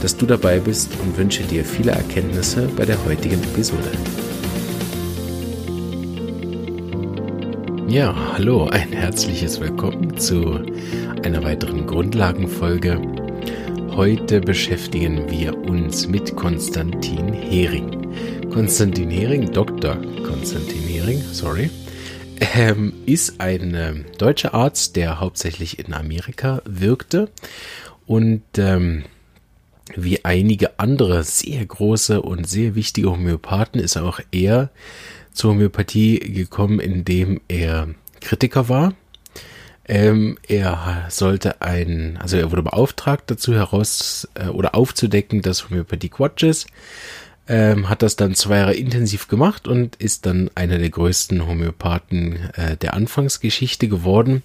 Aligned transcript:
dass 0.00 0.16
du 0.16 0.26
dabei 0.26 0.58
bist 0.58 0.90
und 1.02 1.16
wünsche 1.16 1.42
dir 1.42 1.64
viele 1.64 1.92
Erkenntnisse 1.92 2.68
bei 2.76 2.84
der 2.84 3.04
heutigen 3.04 3.42
Episode. 3.42 3.90
Ja, 7.88 8.14
hallo, 8.32 8.66
ein 8.68 8.92
herzliches 8.92 9.60
Willkommen 9.60 10.16
zu 10.16 10.60
einer 11.24 11.42
weiteren 11.42 11.86
Grundlagenfolge. 11.86 13.00
Heute 13.90 14.40
beschäftigen 14.40 15.28
wir 15.28 15.56
uns 15.68 16.06
mit 16.06 16.36
Konstantin 16.36 17.32
Hering. 17.32 18.48
Konstantin 18.50 19.10
Hering, 19.10 19.52
Dr. 19.52 19.96
Konstantin 20.24 20.82
Hering, 20.82 21.20
sorry, 21.32 21.68
ähm, 22.54 22.92
ist 23.06 23.40
ein 23.40 23.74
äh, 23.74 23.94
deutscher 24.18 24.54
Arzt, 24.54 24.96
der 24.96 25.20
hauptsächlich 25.20 25.78
in 25.78 25.92
Amerika 25.92 26.62
wirkte 26.64 27.28
und 28.06 28.42
ähm, 28.56 29.04
wie 29.96 30.24
einige 30.24 30.78
andere 30.78 31.24
sehr 31.24 31.64
große 31.64 32.22
und 32.22 32.48
sehr 32.48 32.74
wichtige 32.74 33.10
Homöopathen 33.10 33.80
ist 33.80 33.96
auch 33.96 34.20
er 34.32 34.70
zur 35.32 35.52
Homöopathie 35.52 36.18
gekommen, 36.18 36.80
indem 36.80 37.40
er 37.48 37.88
Kritiker 38.20 38.68
war. 38.68 38.94
Ähm, 39.86 40.38
er 40.46 41.06
sollte 41.08 41.62
ein, 41.62 42.16
also 42.20 42.36
er 42.36 42.50
wurde 42.52 42.62
beauftragt 42.62 43.30
dazu 43.30 43.54
heraus 43.54 44.28
äh, 44.34 44.46
oder 44.46 44.74
aufzudecken, 44.74 45.42
dass 45.42 45.68
Homöopathie 45.68 46.08
Quatsch 46.08 46.44
ist. 46.44 46.68
Ähm, 47.48 47.88
hat 47.88 48.02
das 48.02 48.14
dann 48.14 48.36
zwei 48.36 48.58
Jahre 48.58 48.74
intensiv 48.74 49.26
gemacht 49.26 49.66
und 49.66 49.96
ist 49.96 50.26
dann 50.26 50.50
einer 50.54 50.78
der 50.78 50.90
größten 50.90 51.44
Homöopathen 51.44 52.50
äh, 52.54 52.76
der 52.76 52.94
Anfangsgeschichte 52.94 53.88
geworden. 53.88 54.44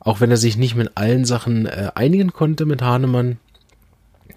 Auch 0.00 0.20
wenn 0.20 0.32
er 0.32 0.36
sich 0.36 0.56
nicht 0.56 0.74
mit 0.74 0.92
allen 0.96 1.24
Sachen 1.24 1.66
äh, 1.66 1.90
einigen 1.94 2.32
konnte 2.32 2.66
mit 2.66 2.82
Hahnemann, 2.82 3.38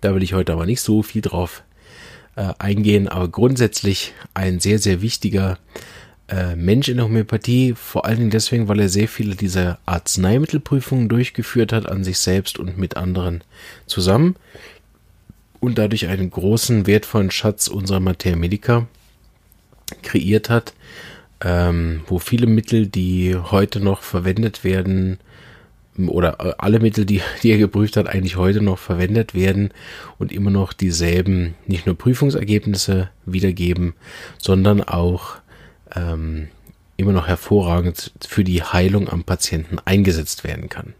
da 0.01 0.13
will 0.13 0.23
ich 0.23 0.33
heute 0.33 0.53
aber 0.53 0.65
nicht 0.65 0.81
so 0.81 1.03
viel 1.03 1.21
drauf 1.21 1.63
äh, 2.35 2.53
eingehen, 2.59 3.07
aber 3.07 3.27
grundsätzlich 3.27 4.13
ein 4.33 4.59
sehr, 4.59 4.79
sehr 4.79 5.01
wichtiger 5.01 5.57
äh, 6.27 6.55
Mensch 6.55 6.89
in 6.89 6.97
der 6.97 7.05
Homöopathie, 7.05 7.73
vor 7.73 8.05
allen 8.05 8.17
Dingen 8.17 8.29
deswegen, 8.29 8.67
weil 8.67 8.79
er 8.79 8.89
sehr 8.89 9.07
viele 9.07 9.35
dieser 9.35 9.79
Arzneimittelprüfungen 9.85 11.09
durchgeführt 11.09 11.71
hat 11.71 11.89
an 11.89 12.03
sich 12.03 12.19
selbst 12.19 12.59
und 12.59 12.77
mit 12.77 12.97
anderen 12.97 13.43
zusammen 13.85 14.35
und 15.59 15.77
dadurch 15.77 16.07
einen 16.07 16.29
großen, 16.29 16.85
wertvollen 16.85 17.31
Schatz 17.31 17.67
unserer 17.67 17.99
Materia 17.99 18.37
Medica 18.37 18.87
kreiert 20.03 20.49
hat, 20.49 20.73
ähm, 21.41 22.01
wo 22.07 22.19
viele 22.19 22.47
Mittel, 22.47 22.87
die 22.87 23.35
heute 23.35 23.79
noch 23.79 24.01
verwendet 24.01 24.63
werden, 24.63 25.19
oder 25.97 26.37
äh, 26.39 26.53
alle 26.57 26.79
Mittel, 26.79 27.05
die, 27.05 27.21
die 27.43 27.51
er 27.51 27.57
geprüft 27.57 27.97
hat, 27.97 28.07
eigentlich 28.07 28.37
heute 28.37 28.61
noch 28.61 28.77
verwendet 28.77 29.33
werden 29.33 29.71
und 30.17 30.31
immer 30.31 30.51
noch 30.51 30.73
dieselben, 30.73 31.55
nicht 31.65 31.85
nur 31.85 31.97
Prüfungsergebnisse 31.97 33.09
wiedergeben, 33.25 33.93
sondern 34.37 34.83
auch 34.83 35.35
ähm, 35.95 36.47
immer 36.97 37.11
noch 37.13 37.27
hervorragend 37.27 38.11
für 38.27 38.43
die 38.43 38.63
Heilung 38.63 39.07
am 39.09 39.23
Patienten 39.23 39.77
eingesetzt 39.85 40.43
werden 40.43 40.69
kann. 40.69 40.93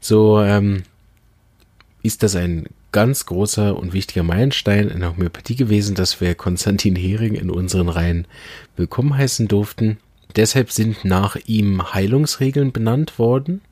So 0.00 0.40
ähm, 0.40 0.82
ist 2.02 2.22
das 2.22 2.36
ein 2.36 2.66
ganz 2.92 3.26
großer 3.26 3.76
und 3.76 3.92
wichtiger 3.92 4.22
Meilenstein 4.22 4.88
in 4.88 5.00
der 5.00 5.10
Homöopathie 5.10 5.56
gewesen, 5.56 5.94
dass 5.94 6.20
wir 6.20 6.34
Konstantin 6.34 6.94
Hering 6.94 7.34
in 7.34 7.50
unseren 7.50 7.88
Reihen 7.88 8.26
willkommen 8.76 9.16
heißen 9.16 9.48
durften. 9.48 9.98
Deshalb 10.36 10.70
sind 10.70 11.04
nach 11.04 11.36
ihm 11.46 11.92
Heilungsregeln 11.94 12.72
benannt 12.72 13.18
worden. 13.18 13.62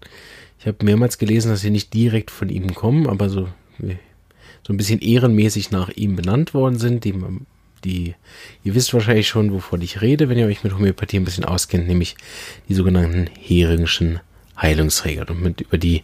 Ich 0.63 0.69
habe 0.69 0.85
mehrmals 0.85 1.19
gelesen, 1.19 1.51
dass 1.51 1.63
sie 1.63 1.71
nicht 1.71 1.93
direkt 1.93 2.31
von 2.31 2.49
ihm 2.49 2.73
kommen, 2.73 3.09
aber 3.09 3.29
so, 3.29 3.49
so 3.81 4.73
ein 4.73 4.77
bisschen 4.77 5.01
ehrenmäßig 5.01 5.73
nach 5.73 5.89
ihm 5.89 6.15
benannt 6.15 6.55
worden 6.55 6.79
sind. 6.79 7.03
Die, 7.05 7.13
die, 7.83 8.15
ihr 8.63 8.75
wisst 8.77 8.95
wahrscheinlich 8.95 9.27
schon, 9.27 9.53
wovon 9.53 9.83
ich 9.83 10.03
rede, 10.03 10.29
wenn 10.29 10.39
ihr 10.39 10.47
euch 10.47 10.63
mit 10.63 10.73
Homöopathie 10.73 11.17
ein 11.17 11.25
bisschen 11.25 11.45
auskennt, 11.45 11.89
nämlich 11.89 12.15
die 12.69 12.75
sogenannten 12.75 13.29
Heringschen 13.41 14.21
Heilungsregeln. 14.57 15.31
Und 15.31 15.43
mit, 15.43 15.63
über 15.63 15.79
die 15.79 16.03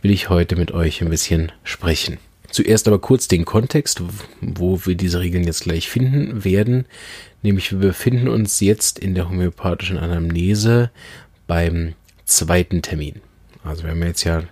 will 0.00 0.10
ich 0.10 0.30
heute 0.30 0.56
mit 0.56 0.72
euch 0.72 1.02
ein 1.02 1.10
bisschen 1.10 1.52
sprechen. 1.62 2.16
Zuerst 2.50 2.88
aber 2.88 3.00
kurz 3.00 3.28
den 3.28 3.44
Kontext, 3.44 4.02
wo 4.40 4.86
wir 4.86 4.94
diese 4.94 5.20
Regeln 5.20 5.44
jetzt 5.44 5.64
gleich 5.64 5.86
finden 5.90 6.46
werden. 6.46 6.86
Nämlich 7.42 7.72
wir 7.72 7.78
befinden 7.78 8.28
uns 8.28 8.60
jetzt 8.60 8.98
in 8.98 9.14
der 9.14 9.28
homöopathischen 9.28 9.98
Anamnese 9.98 10.90
beim 11.46 11.92
zweiten 12.24 12.80
Termin. 12.80 13.20
Also 13.64 13.84
wir 13.84 13.90
haben 13.90 14.02
jetzt 14.02 14.24
ja 14.24 14.42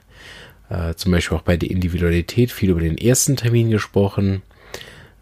äh, 0.69 0.95
zum 0.95 1.13
Beispiel 1.13 1.37
auch 1.37 1.43
bei 1.43 1.57
der 1.57 1.71
Individualität 1.71 2.51
viel 2.51 2.71
über 2.71 2.81
den 2.81 2.99
ersten 2.99 3.37
Termin 3.37 3.71
gesprochen. 3.71 4.43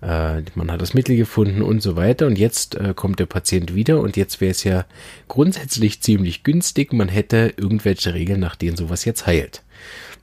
Äh, 0.01 0.43
man 0.55 0.71
hat 0.71 0.83
das 0.83 0.95
Mittel 0.95 1.17
gefunden 1.17 1.63
und 1.63 1.83
so 1.83 1.97
weiter. 1.97 2.27
Und 2.27 2.39
jetzt 2.39 2.75
äh, 2.75 2.93
kommt 2.95 3.19
der 3.19 3.27
Patient 3.27 3.75
wieder 3.75 4.01
und 4.01 4.17
jetzt 4.17 4.41
wäre 4.41 4.51
es 4.51 4.65
ja 4.65 4.85
grundsätzlich 5.29 6.01
ziemlich 6.03 6.43
günstig. 6.43 6.93
Man 6.93 7.09
hätte 7.09 7.55
irgendwelche 7.57 8.15
Regeln, 8.15 8.41
nach 8.41 8.57
denen 8.57 8.77
sowas 8.77 9.05
jetzt 9.05 9.27
heilt. 9.27 9.63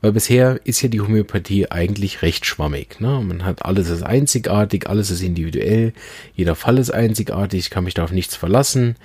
Weil 0.00 0.12
bisher 0.12 0.60
ist 0.64 0.82
ja 0.82 0.88
die 0.88 1.00
Homöopathie 1.00 1.70
eigentlich 1.70 2.22
recht 2.22 2.44
schwammig. 2.44 3.00
Ne? 3.00 3.20
Man 3.24 3.44
hat 3.44 3.64
alles 3.64 3.88
ist 3.88 4.02
einzigartig, 4.02 4.88
alles 4.88 5.10
ist 5.10 5.22
individuell, 5.22 5.92
jeder 6.34 6.56
Fall 6.56 6.78
ist 6.78 6.90
einzigartig, 6.90 7.60
ich 7.60 7.70
kann 7.70 7.84
mich 7.84 7.94
da 7.94 8.02
auf 8.02 8.10
nichts 8.10 8.34
verlassen. 8.34 8.96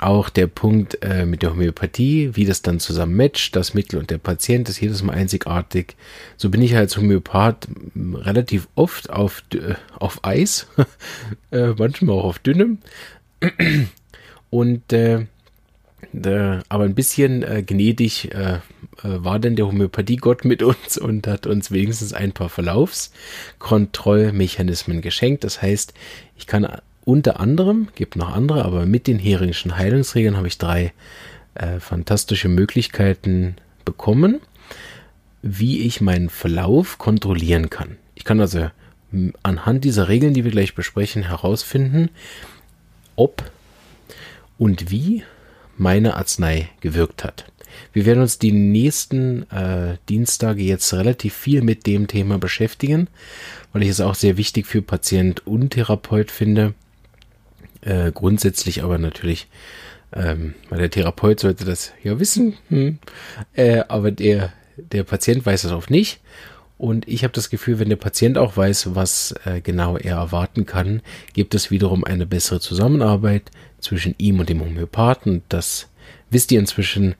Auch 0.00 0.30
der 0.30 0.46
Punkt 0.46 0.96
äh, 1.02 1.26
mit 1.26 1.42
der 1.42 1.50
Homöopathie, 1.50 2.34
wie 2.34 2.46
das 2.46 2.62
dann 2.62 2.80
zusammen 2.80 3.16
matcht, 3.16 3.54
das 3.54 3.74
Mittel 3.74 3.98
und 3.98 4.08
der 4.08 4.16
Patient 4.16 4.66
ist 4.70 4.80
jedes 4.80 5.02
Mal 5.02 5.12
einzigartig. 5.12 5.94
So 6.38 6.48
bin 6.48 6.62
ich 6.62 6.74
als 6.74 6.96
Homöopath 6.96 7.68
relativ 7.94 8.66
oft 8.76 9.10
auf, 9.10 9.42
äh, 9.52 9.74
auf 9.98 10.24
Eis, 10.24 10.68
äh, 11.50 11.74
manchmal 11.76 12.16
auch 12.16 12.24
auf 12.24 12.38
dünnem. 12.38 12.78
Und 14.50 14.92
äh, 14.92 15.26
aber 16.68 16.84
ein 16.84 16.94
bisschen 16.94 17.42
äh, 17.42 17.62
gnädig 17.62 18.30
war 19.02 19.38
denn 19.38 19.54
der 19.54 19.66
Homöopathiegott 19.66 20.44
mit 20.44 20.62
uns 20.62 20.98
und 20.98 21.26
hat 21.26 21.46
uns 21.46 21.70
wenigstens 21.70 22.12
ein 22.12 22.32
paar 22.32 22.50
Verlaufskontrollmechanismen 22.50 25.02
geschenkt. 25.02 25.44
Das 25.44 25.62
heißt, 25.62 25.94
ich 26.36 26.46
kann 26.46 26.66
unter 27.04 27.40
anderem, 27.40 27.88
gibt 27.94 28.16
noch 28.16 28.34
andere, 28.34 28.64
aber 28.64 28.86
mit 28.86 29.06
den 29.06 29.18
heringischen 29.18 29.76
Heilungsregeln 29.76 30.36
habe 30.36 30.48
ich 30.48 30.58
drei 30.58 30.92
äh, 31.54 31.80
fantastische 31.80 32.48
Möglichkeiten 32.48 33.56
bekommen, 33.84 34.40
wie 35.42 35.80
ich 35.80 36.00
meinen 36.00 36.28
Verlauf 36.28 36.98
kontrollieren 36.98 37.70
kann. 37.70 37.96
Ich 38.14 38.24
kann 38.24 38.40
also 38.40 38.70
anhand 39.42 39.84
dieser 39.84 40.08
Regeln, 40.08 40.34
die 40.34 40.44
wir 40.44 40.50
gleich 40.50 40.74
besprechen, 40.74 41.24
herausfinden, 41.24 42.10
ob 43.16 43.50
und 44.58 44.90
wie 44.90 45.24
meine 45.76 46.16
Arznei 46.16 46.68
gewirkt 46.80 47.24
hat. 47.24 47.46
Wir 47.92 48.04
werden 48.04 48.20
uns 48.20 48.38
die 48.38 48.52
nächsten 48.52 49.50
äh, 49.50 49.96
Dienstage 50.08 50.62
jetzt 50.62 50.92
relativ 50.92 51.34
viel 51.34 51.62
mit 51.62 51.86
dem 51.86 52.06
Thema 52.06 52.38
beschäftigen, 52.38 53.08
weil 53.72 53.82
ich 53.82 53.88
es 53.88 54.00
auch 54.00 54.14
sehr 54.14 54.36
wichtig 54.36 54.66
für 54.66 54.82
Patient 54.82 55.46
und 55.46 55.70
Therapeut 55.70 56.30
finde, 56.30 56.74
äh, 57.82 58.12
grundsätzlich 58.12 58.82
aber 58.82 58.98
natürlich, 58.98 59.48
ähm, 60.12 60.54
weil 60.68 60.78
der 60.78 60.90
Therapeut 60.90 61.40
sollte 61.40 61.64
das 61.64 61.92
ja 62.02 62.18
wissen, 62.18 62.56
hm, 62.68 62.98
äh, 63.54 63.82
aber 63.88 64.10
der, 64.10 64.52
der 64.76 65.04
Patient 65.04 65.44
weiß 65.44 65.62
das 65.62 65.72
oft 65.72 65.90
nicht. 65.90 66.20
Und 66.78 67.06
ich 67.06 67.24
habe 67.24 67.34
das 67.34 67.50
Gefühl, 67.50 67.78
wenn 67.78 67.90
der 67.90 67.96
Patient 67.96 68.38
auch 68.38 68.56
weiß, 68.56 68.94
was 68.94 69.34
äh, 69.44 69.60
genau 69.60 69.98
er 69.98 70.16
erwarten 70.16 70.64
kann, 70.64 71.02
gibt 71.34 71.54
es 71.54 71.70
wiederum 71.70 72.04
eine 72.04 72.24
bessere 72.24 72.58
Zusammenarbeit 72.58 73.50
zwischen 73.80 74.14
ihm 74.16 74.40
und 74.40 74.48
dem 74.48 74.60
Homöopathen. 74.62 75.42
Das 75.50 75.88
wisst 76.30 76.50
ihr 76.52 76.58
inzwischen, 76.58 77.16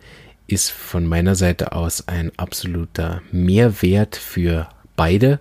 ist 0.46 0.70
von 0.70 1.06
meiner 1.06 1.34
Seite 1.34 1.72
aus 1.72 2.08
ein 2.08 2.32
absoluter 2.38 3.22
Mehrwert 3.32 4.16
für 4.16 4.68
beide 4.96 5.40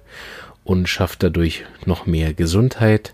und 0.66 0.88
schafft 0.88 1.24
dadurch 1.24 1.64
noch 1.86 2.06
mehr 2.06 2.34
Gesundheit 2.34 3.14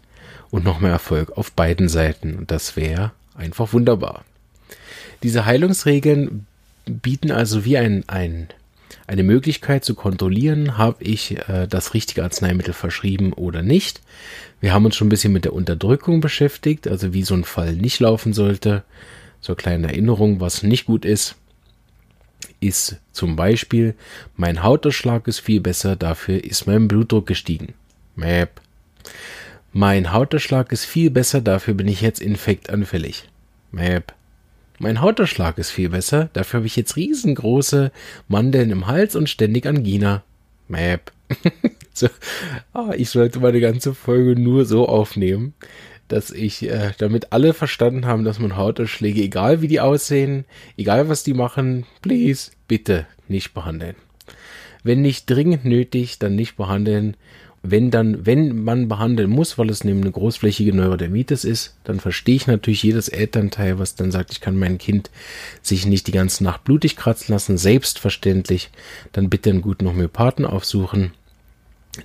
und 0.52 0.64
noch 0.64 0.80
mehr 0.80 0.92
Erfolg 0.92 1.38
auf 1.38 1.52
beiden 1.52 1.90
Seiten. 1.90 2.36
Und 2.36 2.52
das 2.52 2.76
wäre 2.76 3.12
einfach 3.36 3.74
wunderbar. 3.74 4.24
Diese 5.24 5.46
Heilungsregeln 5.46 6.46
bieten 6.86 7.32
also 7.32 7.66
wie 7.66 7.78
ein, 7.78 8.04
ein, 8.08 8.48
eine 9.08 9.24
Möglichkeit 9.24 9.84
zu 9.84 9.96
kontrollieren, 9.96 10.78
habe 10.78 11.04
ich 11.04 11.38
äh, 11.50 11.68
das 11.68 11.94
richtige 11.94 12.24
Arzneimittel 12.24 12.74
verschrieben 12.74 13.34
oder 13.34 13.62
nicht. 13.62 14.02
Wir 14.62 14.74
haben 14.74 14.86
uns 14.86 14.96
schon 14.96 15.08
ein 15.08 15.10
bisschen 15.10 15.34
mit 15.34 15.46
der 15.46 15.54
Unterdrückung 15.54 16.22
beschäftigt, 16.22 16.88
also 16.88 17.14
wie 17.14 17.24
so 17.24 17.34
ein 17.34 17.44
Fall 17.44 17.74
nicht 17.74 18.00
laufen 18.00 18.34
sollte. 18.34 18.84
Zur 19.42 19.56
kleinen 19.56 19.84
Erinnerung, 19.84 20.40
was 20.40 20.64
nicht 20.64 20.86
gut 20.86 21.06
ist, 21.06 21.36
ist 22.60 22.98
zum 23.12 23.36
Beispiel, 23.36 23.96
mein 24.36 24.64
Hautausschlag 24.64 25.28
ist 25.28 25.40
viel 25.40 25.62
besser, 25.62 25.96
dafür 25.96 26.44
ist 26.44 26.66
mein 26.68 26.88
Blutdruck 26.88 27.28
gestiegen. 27.28 27.74
Map. 28.16 28.62
Mein 29.78 30.14
Hautausschlag 30.14 30.72
ist 30.72 30.86
viel 30.86 31.10
besser, 31.10 31.42
dafür 31.42 31.74
bin 31.74 31.90
ich 31.90 32.00
jetzt 32.00 32.22
infektanfällig. 32.22 33.28
Map. 33.74 34.14
Mein 34.80 35.02
Hautausschlag 35.02 35.58
ist 35.58 35.70
viel 35.70 35.90
besser, 35.90 36.30
dafür 36.32 36.60
habe 36.60 36.68
ich 36.68 36.78
jetzt 36.78 36.96
riesengroße 36.96 37.92
Mandeln 38.30 38.72
im 38.72 38.88
Hals 38.88 39.18
und 39.18 39.30
ständig 39.30 39.66
Angina. 39.68 40.24
Map. 40.70 41.12
so, 41.94 42.08
oh, 42.74 42.94
ich 42.96 43.10
sollte 43.10 43.42
meine 43.42 43.60
ganze 43.60 43.94
Folge 43.94 44.40
nur 44.40 44.64
so 44.64 44.88
aufnehmen, 44.88 45.54
dass 46.08 46.32
ich, 46.32 46.64
äh, 46.70 46.94
damit 46.98 47.34
alle 47.34 47.54
verstanden 47.54 48.06
haben, 48.06 48.24
dass 48.24 48.40
man 48.40 48.56
Hautausschläge, 48.56 49.22
egal 49.22 49.62
wie 49.62 49.68
die 49.68 49.82
aussehen, 49.82 50.46
egal 50.78 51.10
was 51.10 51.24
die 51.26 51.34
machen, 51.34 51.86
please, 52.02 52.52
bitte 52.70 53.08
nicht 53.28 53.54
behandeln. 53.54 53.98
Wenn 54.84 55.02
nicht 55.02 55.30
dringend 55.30 55.66
nötig, 55.66 56.18
dann 56.18 56.36
nicht 56.36 56.56
behandeln 56.56 57.18
wenn 57.72 57.92
dann, 57.92 58.26
wenn 58.26 58.64
man 58.64 58.88
behandeln 58.88 59.30
muss, 59.30 59.58
weil 59.58 59.70
es 59.70 59.84
nämlich 59.84 60.06
eine 60.06 60.12
großflächige 60.12 60.74
Neurodermitis 60.74 61.44
ist, 61.44 61.76
dann 61.84 62.00
verstehe 62.00 62.36
ich 62.36 62.48
natürlich 62.48 62.84
jedes 62.84 63.10
Elternteil, 63.10 63.80
was 63.80 63.96
dann 63.96 64.12
sagt, 64.12 64.32
ich 64.32 64.42
kann 64.42 64.58
mein 64.58 64.78
Kind 64.78 65.10
sich 65.62 65.86
nicht 65.86 66.08
die 66.08 66.12
ganze 66.12 66.44
Nacht 66.44 66.64
blutig 66.64 66.96
kratzen 66.96 67.34
lassen, 67.34 67.58
selbstverständlich, 67.58 68.72
dann 69.12 69.30
bitte 69.30 69.50
einen 69.50 69.62
guten 69.62 69.88
Homöopathen 69.88 70.46
aufsuchen, 70.46 71.12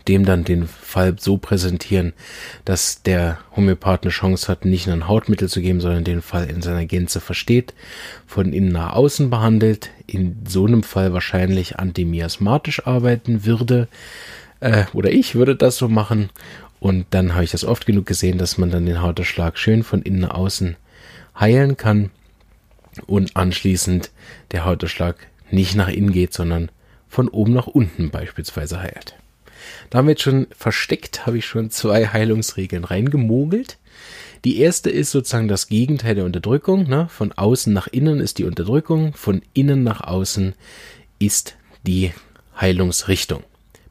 dem 0.09 0.25
dann 0.25 0.45
den 0.45 0.67
Fall 0.67 1.17
so 1.19 1.37
präsentieren, 1.37 2.13
dass 2.65 3.03
der 3.03 3.39
Homöopath 3.57 4.03
eine 4.03 4.11
Chance 4.11 4.49
hat, 4.49 4.65
nicht 4.65 4.87
nur 4.87 4.95
ein 4.95 5.09
Hautmittel 5.09 5.49
zu 5.49 5.61
geben, 5.61 5.81
sondern 5.81 6.05
den 6.05 6.23
Fall 6.23 6.49
in 6.49 6.63
seiner 6.63 6.87
Gänze 6.87 7.21
versteht, 7.21 7.75
von 8.27 8.53
innen 8.53 8.73
nach 8.73 8.93
außen 8.93 9.31
behandelt, 9.31 9.91
in 10.07 10.37
so 10.47 10.67
einem 10.67 10.83
Fall 10.83 11.13
wahrscheinlich 11.13 11.79
antimiasmatisch 11.79 12.87
arbeiten 12.87 13.45
würde, 13.45 13.89
äh, 14.61 14.85
oder 14.93 15.11
ich 15.11 15.35
würde 15.35 15.57
das 15.57 15.77
so 15.77 15.89
machen. 15.89 16.31
Und 16.79 17.07
dann 17.11 17.35
habe 17.35 17.45
ich 17.45 17.51
das 17.51 17.65
oft 17.65 17.85
genug 17.87 18.07
gesehen, 18.07 18.39
dass 18.39 18.57
man 18.57 18.71
dann 18.71 18.87
den 18.87 19.03
Hautausschlag 19.03 19.59
schön 19.59 19.83
von 19.83 20.03
innen 20.03 20.21
nach 20.21 20.35
außen 20.35 20.77
heilen 21.39 21.77
kann 21.77 22.11
und 23.07 23.37
anschließend 23.37 24.11
der 24.53 24.65
Hautausschlag 24.65 25.17
nicht 25.51 25.75
nach 25.75 25.89
innen 25.89 26.13
geht, 26.13 26.33
sondern 26.33 26.71
von 27.09 27.29
oben 27.29 27.53
nach 27.53 27.67
unten 27.67 28.11
beispielsweise 28.11 28.81
heilt. 28.81 29.15
Damit 29.91 30.21
schon 30.21 30.47
versteckt 30.57 31.27
habe 31.27 31.39
ich 31.39 31.47
schon 31.47 31.71
zwei 31.71 32.07
Heilungsregeln 32.07 32.85
reingemogelt. 32.85 33.79
Die 34.45 34.59
erste 34.59 34.89
ist 34.89 35.11
sozusagen 35.11 35.49
das 35.49 35.69
Gegenteil 35.69 36.15
der 36.15 36.25
Unterdrückung. 36.25 36.89
Ne? 36.89 37.09
Von 37.11 37.33
außen 37.33 37.73
nach 37.73 37.89
innen 37.89 38.21
ist 38.21 38.39
die 38.39 38.45
Unterdrückung, 38.45 39.13
von 39.13 39.43
innen 39.53 39.83
nach 39.83 40.01
außen 40.01 40.55
ist 41.19 41.57
die 41.87 42.13
Heilungsrichtung. 42.59 43.43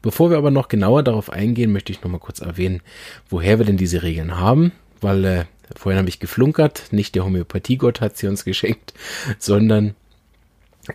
Bevor 0.02 0.30
wir 0.30 0.38
aber 0.38 0.50
noch 0.50 0.68
genauer 0.68 1.02
darauf 1.02 1.30
eingehen, 1.30 1.72
möchte 1.72 1.92
ich 1.92 2.02
noch 2.02 2.10
mal 2.10 2.18
kurz 2.18 2.40
erwähnen, 2.40 2.80
woher 3.28 3.58
wir 3.58 3.66
denn 3.66 3.76
diese 3.76 4.02
Regeln 4.02 4.38
haben, 4.38 4.72
weil 5.00 5.24
äh, 5.24 5.44
vorhin 5.76 5.98
habe 5.98 6.08
ich 6.08 6.20
geflunkert, 6.20 6.84
nicht 6.90 7.14
der 7.14 7.24
Homöopathiegott 7.24 8.00
hat 8.00 8.16
sie 8.16 8.26
uns 8.26 8.44
geschenkt, 8.46 8.94
sondern 9.38 9.94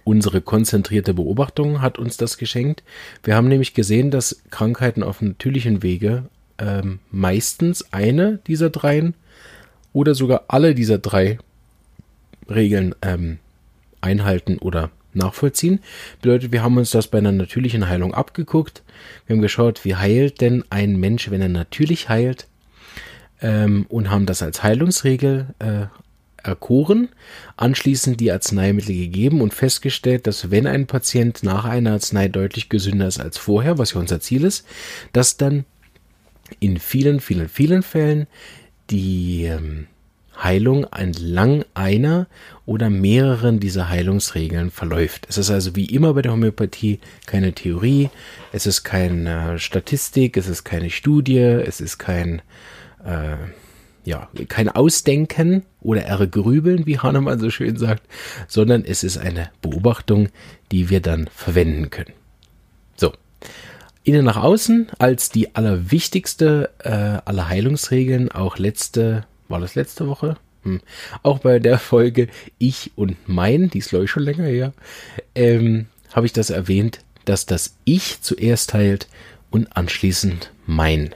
unsere 0.03 0.41
konzentrierte 0.41 1.13
Beobachtung 1.13 1.81
hat 1.81 1.99
uns 1.99 2.17
das 2.17 2.37
geschenkt. 2.37 2.83
Wir 3.23 3.35
haben 3.35 3.47
nämlich 3.47 3.73
gesehen, 3.73 4.11
dass 4.11 4.41
Krankheiten 4.49 5.03
auf 5.03 5.21
natürlichen 5.21 5.83
Wege 5.83 6.25
ähm, 6.57 6.99
meistens 7.11 7.93
eine 7.93 8.39
dieser 8.47 8.69
dreien 8.69 9.13
oder 9.93 10.15
sogar 10.15 10.45
alle 10.47 10.75
dieser 10.75 10.97
drei 10.97 11.37
Regeln 12.49 12.95
ähm, 13.01 13.37
einhalten 14.01 14.57
oder 14.57 14.91
nachvollziehen. 15.15 15.79
Bedeutet, 16.21 16.51
wir 16.51 16.63
haben 16.63 16.77
uns 16.77 16.91
das 16.91 17.07
bei 17.07 17.17
einer 17.17 17.31
natürlichen 17.31 17.87
Heilung 17.87 18.13
abgeguckt. 18.13 18.83
Wir 19.25 19.35
haben 19.35 19.41
geschaut, 19.41 19.85
wie 19.85 19.95
heilt 19.95 20.41
denn 20.41 20.63
ein 20.69 20.97
Mensch, 20.97 21.31
wenn 21.31 21.41
er 21.41 21.49
natürlich 21.49 22.09
heilt, 22.09 22.47
ähm, 23.41 23.85
und 23.89 24.09
haben 24.09 24.25
das 24.25 24.41
als 24.41 24.63
Heilungsregel 24.63 25.47
äh, 25.59 25.85
erkoren, 26.45 27.09
anschließend 27.57 28.19
die 28.19 28.31
Arzneimittel 28.31 28.95
gegeben 28.95 29.41
und 29.41 29.53
festgestellt, 29.53 30.27
dass 30.27 30.51
wenn 30.51 30.67
ein 30.67 30.87
Patient 30.87 31.43
nach 31.43 31.65
einer 31.65 31.93
Arznei 31.93 32.27
deutlich 32.27 32.69
gesünder 32.69 33.07
ist 33.07 33.19
als 33.19 33.37
vorher, 33.37 33.77
was 33.77 33.93
ja 33.93 33.99
unser 33.99 34.19
Ziel 34.19 34.43
ist, 34.43 34.65
dass 35.11 35.37
dann 35.37 35.65
in 36.59 36.77
vielen, 36.77 37.19
vielen, 37.19 37.49
vielen 37.49 37.81
Fällen 37.81 38.27
die 38.91 39.45
ähm, 39.45 39.87
Heilung 40.41 40.85
entlang 40.91 41.65
einer 41.73 42.27
oder 42.65 42.89
mehreren 42.89 43.59
dieser 43.59 43.89
Heilungsregeln 43.89 44.71
verläuft. 44.71 45.27
Es 45.29 45.37
ist 45.37 45.49
also 45.49 45.75
wie 45.75 45.85
immer 45.85 46.13
bei 46.13 46.21
der 46.21 46.31
Homöopathie 46.31 46.99
keine 47.25 47.53
Theorie, 47.53 48.09
es 48.51 48.65
ist 48.65 48.83
keine 48.83 49.59
Statistik, 49.59 50.37
es 50.37 50.47
ist 50.47 50.63
keine 50.63 50.89
Studie, 50.89 51.37
es 51.37 51.81
ist 51.81 51.97
kein, 51.97 52.41
äh, 53.05 53.37
ja, 54.03 54.29
kein 54.47 54.69
Ausdenken 54.69 55.63
oder 55.81 56.03
Ergrübeln, 56.03 56.85
wie 56.85 56.99
Hahnemann 56.99 57.39
so 57.39 57.49
schön 57.49 57.77
sagt, 57.77 58.03
sondern 58.47 58.83
es 58.83 59.03
ist 59.03 59.17
eine 59.17 59.49
Beobachtung, 59.61 60.29
die 60.71 60.89
wir 60.89 60.99
dann 60.99 61.27
verwenden 61.33 61.89
können. 61.89 62.13
So. 62.95 63.13
Innen 64.03 64.25
nach 64.25 64.37
außen 64.37 64.89
als 64.99 65.29
die 65.29 65.55
allerwichtigste 65.55 66.69
äh, 66.83 66.89
aller 67.25 67.49
Heilungsregeln, 67.49 68.31
auch 68.31 68.59
letzte 68.59 69.25
war 69.47 69.59
das 69.59 69.75
letzte 69.75 70.07
Woche? 70.07 70.37
Hm. 70.63 70.81
Auch 71.23 71.39
bei 71.39 71.59
der 71.59 71.77
Folge 71.77 72.27
Ich 72.57 72.91
und 72.95 73.17
Mein, 73.27 73.69
die 73.69 73.79
ist 73.79 73.89
glaube 73.89 74.05
ich 74.05 74.11
schon 74.11 74.23
länger 74.23 74.45
her, 74.45 74.73
ähm, 75.35 75.87
habe 76.13 76.25
ich 76.25 76.33
das 76.33 76.49
erwähnt, 76.49 76.99
dass 77.25 77.45
das 77.45 77.75
Ich 77.85 78.21
zuerst 78.21 78.73
heilt 78.73 79.07
und 79.51 79.75
anschließend 79.75 80.51
Mein. 80.65 81.13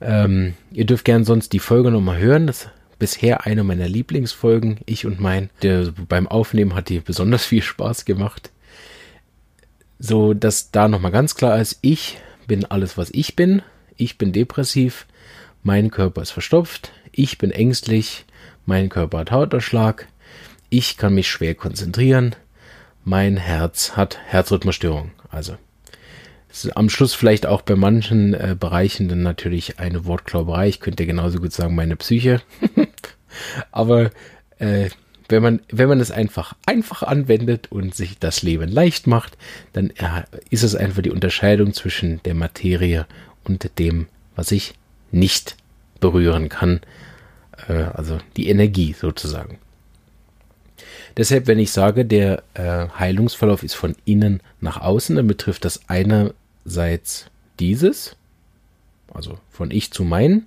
Ähm, 0.00 0.54
ihr 0.72 0.84
dürft 0.84 1.04
gern 1.04 1.24
sonst 1.24 1.52
die 1.52 1.58
Folge 1.58 1.90
nochmal 1.90 2.18
hören. 2.18 2.46
Das 2.46 2.64
ist 2.64 2.70
bisher 2.98 3.46
eine 3.46 3.64
meiner 3.64 3.88
Lieblingsfolgen, 3.88 4.78
Ich 4.86 5.06
und 5.06 5.20
Mein. 5.20 5.50
Der, 5.62 5.92
beim 6.08 6.28
Aufnehmen 6.28 6.74
hat 6.74 6.88
die 6.88 7.00
besonders 7.00 7.44
viel 7.44 7.62
Spaß 7.62 8.04
gemacht. 8.04 8.50
So, 9.98 10.34
dass 10.34 10.70
da 10.72 10.88
nochmal 10.88 11.12
ganz 11.12 11.34
klar 11.34 11.60
ist, 11.60 11.78
ich 11.80 12.18
bin 12.46 12.64
alles, 12.64 12.98
was 12.98 13.10
ich 13.12 13.36
bin. 13.36 13.62
Ich 13.96 14.18
bin 14.18 14.32
depressiv. 14.32 15.06
Mein 15.62 15.90
Körper 15.90 16.22
ist 16.22 16.32
verstopft 16.32 16.92
ich 17.12 17.38
bin 17.38 17.50
ängstlich, 17.50 18.24
mein 18.64 18.88
Körper 18.88 19.18
hat 19.18 19.30
Hautausschlag, 19.30 20.08
ich 20.70 20.96
kann 20.96 21.14
mich 21.14 21.30
schwer 21.30 21.54
konzentrieren, 21.54 22.34
mein 23.04 23.36
Herz 23.36 23.92
hat 23.96 24.18
Herzrhythmusstörung. 24.26 25.12
Also 25.30 25.56
am 26.74 26.88
Schluss 26.88 27.14
vielleicht 27.14 27.46
auch 27.46 27.62
bei 27.62 27.76
manchen 27.76 28.34
äh, 28.34 28.56
Bereichen 28.58 29.08
dann 29.08 29.22
natürlich 29.22 29.78
eine 29.78 30.04
Wortklauberei. 30.04 30.68
Ich 30.68 30.80
könnte 30.80 31.06
genauso 31.06 31.38
gut 31.38 31.52
sagen, 31.52 31.74
meine 31.74 31.96
Psyche. 31.96 32.42
Aber 33.70 34.10
äh, 34.58 34.90
wenn 35.28 35.42
man, 35.42 35.60
wenn 35.70 35.88
man 35.88 36.00
es 36.00 36.10
einfach 36.10 36.54
einfach 36.66 37.02
anwendet 37.02 37.72
und 37.72 37.94
sich 37.94 38.18
das 38.18 38.42
Leben 38.42 38.70
leicht 38.70 39.06
macht, 39.06 39.38
dann 39.72 39.90
äh, 39.90 40.24
ist 40.50 40.62
es 40.62 40.74
einfach 40.74 41.02
die 41.02 41.10
Unterscheidung 41.10 41.72
zwischen 41.72 42.22
der 42.24 42.34
Materie 42.34 43.06
und 43.44 43.78
dem, 43.78 44.08
was 44.36 44.52
ich 44.52 44.74
nicht 45.12 45.56
berühren 46.00 46.48
kann. 46.48 46.80
Äh, 47.68 47.84
also 47.94 48.18
die 48.36 48.48
Energie 48.48 48.94
sozusagen. 48.98 49.58
Deshalb, 51.16 51.46
wenn 51.46 51.58
ich 51.58 51.70
sage, 51.70 52.04
der 52.04 52.42
äh, 52.54 52.88
Heilungsverlauf 52.98 53.62
ist 53.62 53.74
von 53.74 53.94
innen 54.04 54.40
nach 54.60 54.80
außen, 54.80 55.16
dann 55.16 55.26
betrifft 55.26 55.64
das 55.64 55.82
einerseits 55.88 57.26
dieses, 57.60 58.16
also 59.12 59.38
von 59.50 59.70
ich 59.70 59.90
zu 59.92 60.04
mein. 60.04 60.46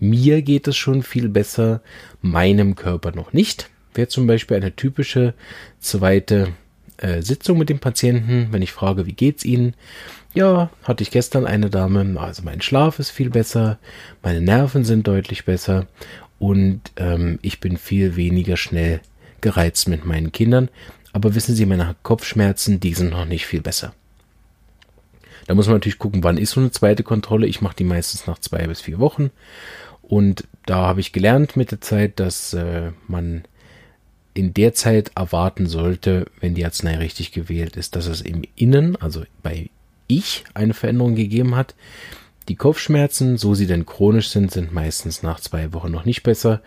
Mir 0.00 0.42
geht 0.42 0.66
es 0.66 0.76
schon 0.76 1.02
viel 1.02 1.28
besser, 1.28 1.80
meinem 2.22 2.74
Körper 2.74 3.12
noch 3.12 3.32
nicht. 3.32 3.68
Wäre 3.94 4.08
zum 4.08 4.26
Beispiel 4.26 4.56
eine 4.56 4.74
typische 4.74 5.34
zweite 5.78 6.48
äh, 6.96 7.22
Sitzung 7.22 7.58
mit 7.58 7.68
dem 7.68 7.78
Patienten, 7.78 8.48
wenn 8.50 8.62
ich 8.62 8.72
frage, 8.72 9.06
wie 9.06 9.12
geht's 9.12 9.44
Ihnen? 9.44 9.74
Ja, 10.32 10.70
hatte 10.84 11.02
ich 11.02 11.10
gestern 11.10 11.44
eine 11.44 11.70
Dame, 11.70 12.18
also 12.20 12.42
mein 12.42 12.60
Schlaf 12.60 12.98
ist 13.00 13.10
viel 13.10 13.30
besser, 13.30 13.78
meine 14.22 14.40
Nerven 14.40 14.84
sind 14.84 15.06
deutlich 15.08 15.44
besser 15.44 15.86
und 16.38 16.80
ähm, 16.96 17.38
ich 17.42 17.58
bin 17.58 17.76
viel 17.76 18.14
weniger 18.14 18.56
schnell 18.56 19.00
gereizt 19.40 19.88
mit 19.88 20.04
meinen 20.04 20.30
Kindern. 20.30 20.68
Aber 21.12 21.34
wissen 21.34 21.56
Sie, 21.56 21.66
meine 21.66 21.96
Kopfschmerzen, 22.04 22.78
die 22.78 22.94
sind 22.94 23.10
noch 23.10 23.24
nicht 23.24 23.46
viel 23.46 23.60
besser. 23.60 23.92
Da 25.46 25.54
muss 25.54 25.66
man 25.66 25.76
natürlich 25.76 25.98
gucken, 25.98 26.22
wann 26.22 26.38
ist 26.38 26.52
so 26.52 26.60
eine 26.60 26.70
zweite 26.70 27.02
Kontrolle. 27.02 27.48
Ich 27.48 27.60
mache 27.60 27.74
die 27.74 27.84
meistens 27.84 28.28
nach 28.28 28.38
zwei 28.38 28.68
bis 28.68 28.80
vier 28.80 29.00
Wochen. 29.00 29.30
Und 30.02 30.44
da 30.66 30.76
habe 30.76 31.00
ich 31.00 31.12
gelernt 31.12 31.56
mit 31.56 31.72
der 31.72 31.80
Zeit, 31.80 32.20
dass 32.20 32.54
äh, 32.54 32.92
man 33.08 33.42
in 34.32 34.54
der 34.54 34.74
Zeit 34.74 35.10
erwarten 35.16 35.66
sollte, 35.66 36.26
wenn 36.38 36.54
die 36.54 36.64
Arznei 36.64 36.98
richtig 36.98 37.32
gewählt 37.32 37.76
ist, 37.76 37.96
dass 37.96 38.06
es 38.06 38.20
im 38.20 38.44
Innen, 38.54 38.94
also 38.94 39.24
bei 39.42 39.70
ich, 40.10 40.44
eine 40.54 40.74
Veränderung 40.74 41.14
gegeben 41.14 41.56
hat. 41.56 41.74
Die 42.48 42.56
Kopfschmerzen, 42.56 43.36
so 43.36 43.54
sie 43.54 43.66
denn 43.66 43.86
chronisch 43.86 44.30
sind, 44.30 44.50
sind 44.50 44.72
meistens 44.72 45.22
nach 45.22 45.38
zwei 45.38 45.72
Wochen 45.72 45.92
noch 45.92 46.04
nicht 46.04 46.24
besser. 46.24 46.62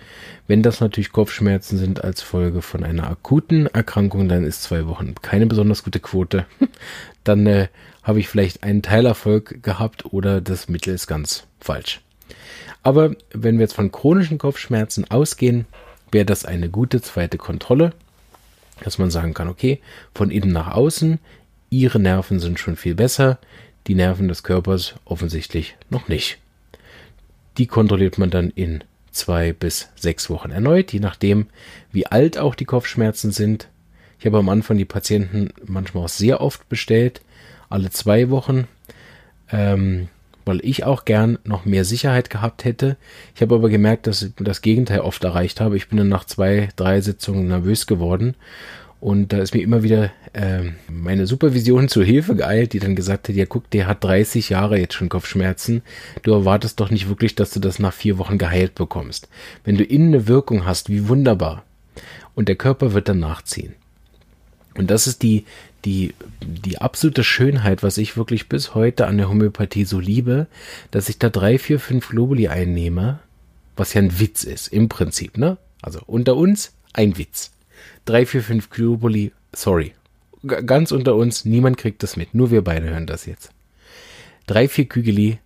Wenn 0.48 0.64
das 0.64 0.80
natürlich 0.80 1.12
Kopfschmerzen 1.12 1.78
sind 1.78 2.04
als 2.04 2.22
Folge 2.22 2.62
von 2.62 2.84
einer 2.86 3.10
akuten 3.10 3.66
Erkrankung, 3.68 4.30
dann 4.30 4.46
ist 4.46 4.64
zwei 4.64 4.88
Wochen 4.88 5.16
keine 5.22 5.46
besonders 5.46 5.84
gute 5.84 6.00
Quote. 6.00 6.46
dann 7.26 7.46
äh, 7.48 7.68
habe 8.02 8.20
ich 8.20 8.30
vielleicht 8.30 8.64
einen 8.64 8.82
Teilerfolg 8.82 9.62
gehabt 9.62 10.06
oder 10.14 10.40
das 10.40 10.70
Mittel 10.70 10.94
ist 10.94 11.08
ganz 11.08 11.48
falsch. 11.60 12.02
Aber 12.82 13.16
wenn 13.34 13.58
wir 13.58 13.64
jetzt 13.64 13.76
von 13.76 13.92
chronischen 13.92 14.38
Kopfschmerzen 14.38 15.10
ausgehen, 15.12 15.66
wäre 16.12 16.26
das 16.26 16.46
eine 16.46 16.70
gute 16.70 17.02
zweite 17.02 17.38
Kontrolle, 17.38 17.92
dass 18.84 19.00
man 19.00 19.12
sagen 19.12 19.34
kann, 19.34 19.50
okay, 19.50 19.82
von 20.14 20.32
innen 20.32 20.52
nach 20.52 20.72
außen, 20.72 21.20
ihre 21.80 22.00
Nerven 22.00 22.40
sind 22.40 22.60
schon 22.60 22.76
viel 22.76 22.96
besser, 22.96 23.40
die 23.88 23.96
Nerven 23.96 24.28
des 24.28 24.44
Körpers 24.44 24.96
offensichtlich 25.06 25.76
noch 25.90 26.08
nicht. 26.08 26.38
Die 27.58 27.68
kontrolliert 27.68 28.18
man 28.18 28.30
dann 28.30 28.50
in 28.52 28.84
zwei 29.12 29.54
bis 29.54 29.90
sechs 29.96 30.30
Wochen 30.30 30.52
erneut, 30.52 30.94
je 30.94 31.00
nachdem, 31.00 31.48
wie 31.92 32.08
alt 32.08 32.38
auch 32.38 32.56
die 32.56 32.66
Kopfschmerzen 32.66 33.32
sind. 33.32 33.68
Ich 34.20 34.26
habe 34.26 34.38
am 34.38 34.50
Anfang 34.50 34.78
die 34.78 34.86
Patienten 34.86 35.50
manchmal 35.66 36.06
auch 36.06 36.10
sehr 36.10 36.42
oft 36.42 36.68
bestellt, 36.70 37.22
alle 37.70 37.90
zwei 37.90 38.30
Wochen. 38.30 38.68
Ähm, 39.52 40.08
weil 40.46 40.60
ich 40.64 40.84
auch 40.84 41.06
gern 41.06 41.40
noch 41.44 41.66
mehr 41.66 41.86
Sicherheit 41.86 42.30
gehabt 42.30 42.66
hätte. 42.66 42.98
Ich 43.36 43.42
habe 43.42 43.56
aber 43.56 43.70
gemerkt, 43.70 44.08
dass 44.08 44.22
ich 44.22 44.34
das 44.38 44.62
Gegenteil 44.62 45.00
oft 45.00 45.24
erreicht 45.24 45.62
habe. 45.62 45.78
Ich 45.78 45.88
bin 45.88 45.98
dann 45.98 46.10
nach 46.10 46.26
zwei, 46.26 46.70
drei 46.76 47.02
Sitzungen 47.02 47.48
nervös 47.48 47.88
geworden. 47.88 48.36
Und 49.04 49.34
da 49.34 49.40
ist 49.40 49.54
mir 49.54 49.60
immer 49.60 49.84
wieder 49.84 50.12
äh, 50.32 50.62
meine 50.90 51.28
Supervision 51.28 51.90
zur 51.90 52.06
Hilfe 52.06 52.38
geeilt, 52.38 52.72
die 52.72 52.80
dann 52.80 52.96
gesagt 52.96 53.28
hat, 53.28 53.36
ja 53.36 53.46
guck, 53.46 53.70
der 53.70 53.86
hat 53.86 54.02
30 54.02 54.48
Jahre 54.48 54.80
jetzt 54.80 54.94
schon 54.94 55.10
Kopfschmerzen. 55.10 55.82
Du 56.22 56.32
erwartest 56.32 56.80
doch 56.80 56.90
nicht 56.90 57.10
wirklich, 57.10 57.36
dass 57.36 57.52
du 57.52 57.60
das 57.60 57.80
nach 57.80 57.92
vier 57.92 58.18
Wochen 58.18 58.38
geheilt 58.38 58.76
bekommst. 58.76 59.28
Wenn 59.66 59.76
du 59.76 59.84
innen 59.84 60.14
eine 60.14 60.30
Wirkung 60.30 60.66
hast, 60.66 60.88
wie 60.88 61.10
wunderbar. 61.10 61.66
Und 62.34 62.48
der 62.48 62.56
Körper 62.56 62.94
wird 62.94 63.10
dann 63.10 63.20
nachziehen. 63.20 63.74
Und 64.78 64.90
das 64.90 65.06
ist 65.06 65.22
die, 65.22 65.44
die, 65.84 66.14
die 66.42 66.78
absolute 66.78 67.26
Schönheit, 67.26 67.84
was 67.84 67.98
ich 67.98 68.16
wirklich 68.16 68.48
bis 68.48 68.74
heute 68.74 69.08
an 69.08 69.18
der 69.18 69.28
Homöopathie 69.28 69.84
so 69.84 70.00
liebe, 70.00 70.48
dass 70.92 71.10
ich 71.10 71.20
da 71.20 71.30
drei, 71.30 71.60
vier, 71.60 71.82
fünf 71.82 72.08
Globuli 72.08 72.48
einnehme, 72.48 73.20
was 73.76 73.96
ja 73.96 74.02
ein 74.02 74.18
Witz 74.22 74.46
ist, 74.46 74.70
im 74.70 74.88
Prinzip, 74.88 75.38
ne? 75.38 75.58
Also 75.82 76.00
unter 76.06 76.38
uns 76.38 76.72
ein 76.94 77.18
Witz. 77.18 77.53
Drei, 78.06 78.26
vier, 78.26 78.44
fünf 78.44 78.70
Globuli, 78.70 79.32
sorry. 79.54 79.94
Ganz 80.46 80.92
unter 80.92 81.16
uns, 81.16 81.46
niemand 81.46 81.78
kriegt 81.78 82.04
das 82.04 82.18
mit, 82.18 82.34
nur 82.34 82.52
wir 82.52 82.64
beide 82.64 82.90
hören 82.90 83.08
das 83.08 83.26
jetzt. 83.26 83.52
Drei, 84.46 84.68
vier 84.68 84.86
Kügeli, 84.86 85.40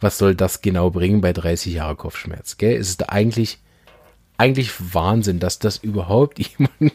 was 0.00 0.18
soll 0.18 0.36
das 0.36 0.62
genau 0.62 0.90
bringen 0.90 1.20
bei 1.20 1.32
30 1.32 1.74
Jahre 1.74 1.96
Kopfschmerz, 1.96 2.56
gell? 2.56 2.76
Es 2.76 2.88
ist 2.88 3.10
eigentlich, 3.10 3.58
eigentlich 4.36 4.94
Wahnsinn, 4.94 5.40
dass 5.40 5.58
das 5.58 5.78
überhaupt 5.78 6.38
jemand 6.58 6.94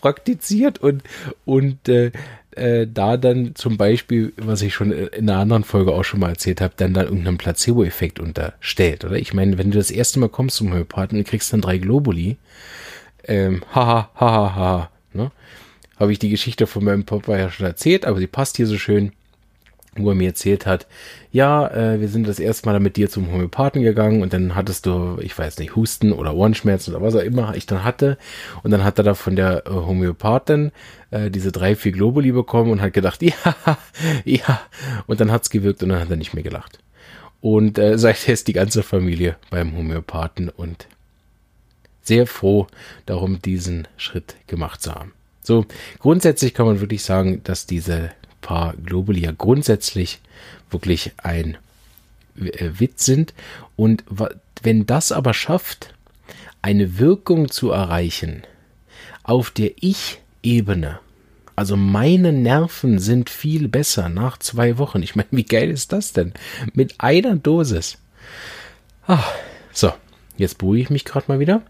praktiziert 0.00 0.78
und, 0.78 1.02
und 1.44 1.88
äh, 1.88 2.12
äh, 2.52 2.86
da 2.86 3.18
dann 3.18 3.54
zum 3.54 3.76
Beispiel, 3.76 4.32
was 4.38 4.62
ich 4.62 4.72
schon 4.72 4.92
in 4.92 5.28
einer 5.28 5.40
anderen 5.40 5.64
Folge 5.64 5.92
auch 5.92 6.04
schon 6.04 6.20
mal 6.20 6.30
erzählt 6.30 6.62
habe, 6.62 6.72
dann 6.76 6.94
dann 6.94 7.06
irgendeinen 7.06 7.36
Placebo-Effekt 7.36 8.18
unterstellt, 8.18 9.04
oder? 9.04 9.16
Ich 9.16 9.34
meine, 9.34 9.58
wenn 9.58 9.70
du 9.70 9.76
das 9.76 9.90
erste 9.90 10.20
Mal 10.20 10.30
kommst 10.30 10.56
zum 10.56 10.70
Homöopathen 10.70 11.18
und 11.18 11.28
kriegst 11.28 11.52
dann 11.52 11.60
drei 11.60 11.76
Globuli, 11.76 12.38
ähm, 13.26 13.62
haha, 13.74 14.10
haha, 14.14 14.54
haha, 14.54 14.90
ne? 15.12 15.30
Habe 15.98 16.12
ich 16.12 16.18
die 16.18 16.28
Geschichte 16.28 16.66
von 16.66 16.84
meinem 16.84 17.04
Papa 17.04 17.36
ja 17.38 17.50
schon 17.50 17.66
erzählt, 17.66 18.04
aber 18.04 18.18
sie 18.18 18.26
passt 18.26 18.56
hier 18.56 18.66
so 18.66 18.76
schön 18.76 19.12
wo 19.98 20.10
er 20.10 20.14
mir 20.14 20.28
erzählt 20.28 20.66
hat, 20.66 20.86
ja, 21.32 21.68
äh, 21.68 22.00
wir 22.00 22.08
sind 22.08 22.28
das 22.28 22.38
erste 22.38 22.68
Mal 22.68 22.80
mit 22.80 22.96
dir 22.96 23.08
zum 23.08 23.30
Homöopathen 23.30 23.82
gegangen 23.82 24.22
und 24.22 24.32
dann 24.32 24.54
hattest 24.54 24.86
du, 24.86 25.18
ich 25.20 25.36
weiß 25.36 25.58
nicht, 25.58 25.76
Husten 25.76 26.12
oder 26.12 26.34
Ohrenschmerzen 26.34 26.94
oder 26.94 27.04
was 27.04 27.14
auch 27.14 27.20
immer 27.20 27.54
ich 27.54 27.66
dann 27.66 27.84
hatte. 27.84 28.18
Und 28.62 28.70
dann 28.70 28.84
hat 28.84 28.98
er 28.98 29.04
da 29.04 29.14
von 29.14 29.36
der 29.36 29.66
äh, 29.66 29.70
Homöopathin 29.70 30.72
äh, 31.10 31.30
diese 31.30 31.52
drei, 31.52 31.76
vier 31.76 31.92
Globuli 31.92 32.32
bekommen 32.32 32.70
und 32.70 32.80
hat 32.80 32.92
gedacht, 32.92 33.22
ja, 33.22 33.34
ja. 34.24 34.60
Und 35.06 35.20
dann 35.20 35.30
hat's 35.30 35.50
gewirkt 35.50 35.82
und 35.82 35.90
dann 35.90 36.00
hat 36.00 36.10
er 36.10 36.16
nicht 36.16 36.34
mehr 36.34 36.44
gelacht. 36.44 36.78
Und 37.40 37.78
äh, 37.78 37.98
seither 37.98 38.34
ist 38.34 38.48
die 38.48 38.54
ganze 38.54 38.82
Familie 38.82 39.36
beim 39.50 39.76
Homöopathen 39.76 40.48
und 40.48 40.88
sehr 42.06 42.26
froh 42.26 42.66
darum, 43.06 43.42
diesen 43.42 43.88
Schritt 43.96 44.36
gemacht 44.46 44.82
zu 44.82 44.94
haben. 44.94 45.12
So, 45.42 45.64
grundsätzlich 45.98 46.54
kann 46.54 46.66
man 46.66 46.80
wirklich 46.80 47.04
sagen, 47.04 47.42
dass 47.44 47.66
diese 47.66 48.10
paar 48.40 48.74
Globuli 48.76 49.20
ja 49.20 49.32
grundsätzlich 49.36 50.20
wirklich 50.70 51.12
ein 51.18 51.56
äh, 52.38 52.70
Witz 52.78 53.04
sind. 53.04 53.34
Und 53.76 54.04
wenn 54.62 54.86
das 54.86 55.12
aber 55.12 55.34
schafft, 55.34 55.94
eine 56.62 56.98
Wirkung 56.98 57.50
zu 57.50 57.70
erreichen 57.70 58.42
auf 59.22 59.50
der 59.50 59.72
Ich-Ebene, 59.80 60.98
also 61.56 61.76
meine 61.76 62.32
Nerven 62.32 62.98
sind 62.98 63.30
viel 63.30 63.68
besser 63.68 64.08
nach 64.08 64.38
zwei 64.38 64.76
Wochen. 64.78 65.02
Ich 65.02 65.16
meine, 65.16 65.28
wie 65.30 65.44
geil 65.44 65.70
ist 65.70 65.92
das 65.92 66.12
denn? 66.12 66.34
Mit 66.74 67.00
einer 67.00 67.34
Dosis. 67.36 67.98
Ach, 69.06 69.32
so, 69.72 69.92
jetzt 70.36 70.58
beruhige 70.58 70.82
ich 70.82 70.90
mich 70.90 71.04
gerade 71.04 71.26
mal 71.28 71.40
wieder. 71.40 71.62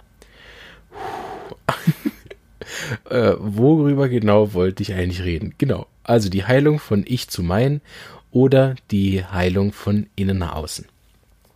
äh, 3.11 3.33
worüber 3.39 4.09
genau 4.09 4.55
wollte 4.55 4.83
ich 4.83 4.95
eigentlich 4.95 5.23
reden? 5.23 5.55
Genau. 5.59 5.87
Also 6.05 6.29
die 6.29 6.45
Heilung 6.45 6.79
von 6.79 7.05
Ich 7.07 7.29
zu 7.29 7.43
Mein 7.43 7.81
oder 8.31 8.75
die 8.91 9.25
Heilung 9.25 9.73
von 9.73 10.07
innen 10.15 10.39
nach 10.39 10.55
außen. 10.55 10.87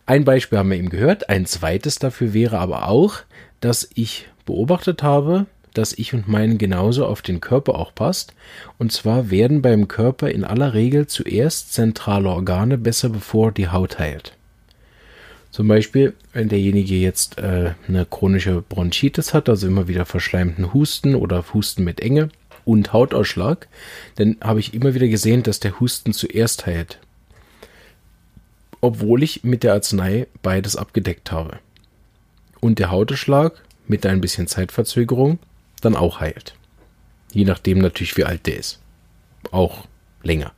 Ein 0.05 0.25
Beispiel 0.25 0.57
haben 0.57 0.71
wir 0.71 0.77
eben 0.77 0.89
gehört. 0.89 1.29
Ein 1.29 1.45
zweites 1.45 1.99
dafür 1.99 2.33
wäre 2.33 2.57
aber 2.57 2.89
auch, 2.89 3.19
dass 3.61 3.89
ich 3.93 4.27
beobachtet 4.45 5.03
habe, 5.03 5.45
dass 5.73 5.93
ich 5.93 6.13
und 6.13 6.27
mein 6.27 6.57
genauso 6.57 7.05
auf 7.05 7.21
den 7.21 7.39
Körper 7.39 7.75
auch 7.75 7.95
passt. 7.95 8.33
Und 8.77 8.91
zwar 8.91 9.29
werden 9.29 9.61
beim 9.61 9.87
Körper 9.87 10.29
in 10.29 10.43
aller 10.43 10.73
Regel 10.73 11.07
zuerst 11.07 11.73
zentrale 11.73 12.29
Organe 12.29 12.77
besser, 12.77 13.09
bevor 13.09 13.51
die 13.51 13.69
Haut 13.69 13.99
heilt. 13.99 14.33
Zum 15.51 15.67
Beispiel, 15.67 16.13
wenn 16.31 16.47
derjenige 16.47 16.95
jetzt 16.95 17.37
äh, 17.37 17.73
eine 17.87 18.05
chronische 18.05 18.61
Bronchitis 18.61 19.33
hat, 19.33 19.49
also 19.49 19.67
immer 19.67 19.87
wieder 19.87 20.05
verschleimten 20.05 20.73
Husten 20.73 21.13
oder 21.13 21.43
Husten 21.53 21.83
mit 21.83 21.99
Enge, 21.99 22.29
und 22.63 22.93
Hautausschlag, 22.93 23.67
dann 24.15 24.37
habe 24.41 24.59
ich 24.59 24.73
immer 24.73 24.93
wieder 24.93 25.07
gesehen, 25.07 25.43
dass 25.43 25.59
der 25.59 25.79
Husten 25.79 26.13
zuerst 26.13 26.65
heilt. 26.65 26.99
Obwohl 28.79 29.23
ich 29.23 29.43
mit 29.43 29.63
der 29.63 29.73
Arznei 29.73 30.27
beides 30.41 30.75
abgedeckt 30.75 31.31
habe. 31.31 31.59
Und 32.59 32.79
der 32.79 32.91
Hautausschlag 32.91 33.61
mit 33.87 34.05
ein 34.05 34.21
bisschen 34.21 34.47
Zeitverzögerung 34.47 35.39
dann 35.81 35.95
auch 35.95 36.19
heilt. 36.19 36.55
Je 37.33 37.45
nachdem 37.45 37.79
natürlich, 37.79 38.15
wie 38.17 38.25
alt 38.25 38.45
der 38.45 38.57
ist. 38.57 38.79
Auch 39.51 39.87
länger. 40.23 40.53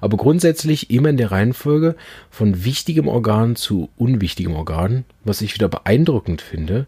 Aber 0.00 0.16
grundsätzlich 0.16 0.90
immer 0.90 1.08
in 1.08 1.16
der 1.16 1.30
Reihenfolge 1.30 1.96
von 2.30 2.64
wichtigem 2.64 3.08
Organ 3.08 3.56
zu 3.56 3.90
unwichtigem 3.96 4.54
Organ, 4.54 5.04
was 5.24 5.42
ich 5.42 5.54
wieder 5.54 5.68
beeindruckend 5.68 6.42
finde, 6.42 6.86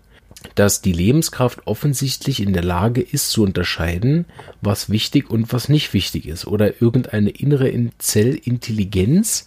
dass 0.55 0.83
die 0.83 0.93
Lebenskraft 0.93 1.67
offensichtlich 1.67 2.41
in 2.41 2.53
der 2.53 2.64
Lage 2.64 3.00
ist 3.00 3.31
zu 3.31 3.43
unterscheiden, 3.43 4.26
was 4.61 4.91
wichtig 4.91 5.31
und 5.31 5.53
was 5.53 5.69
nicht 5.69 5.95
wichtig 5.95 6.26
ist 6.26 6.47
oder 6.47 6.83
irgendeine 6.83 7.31
innere 7.31 7.73
Zellintelligenz 7.99 9.47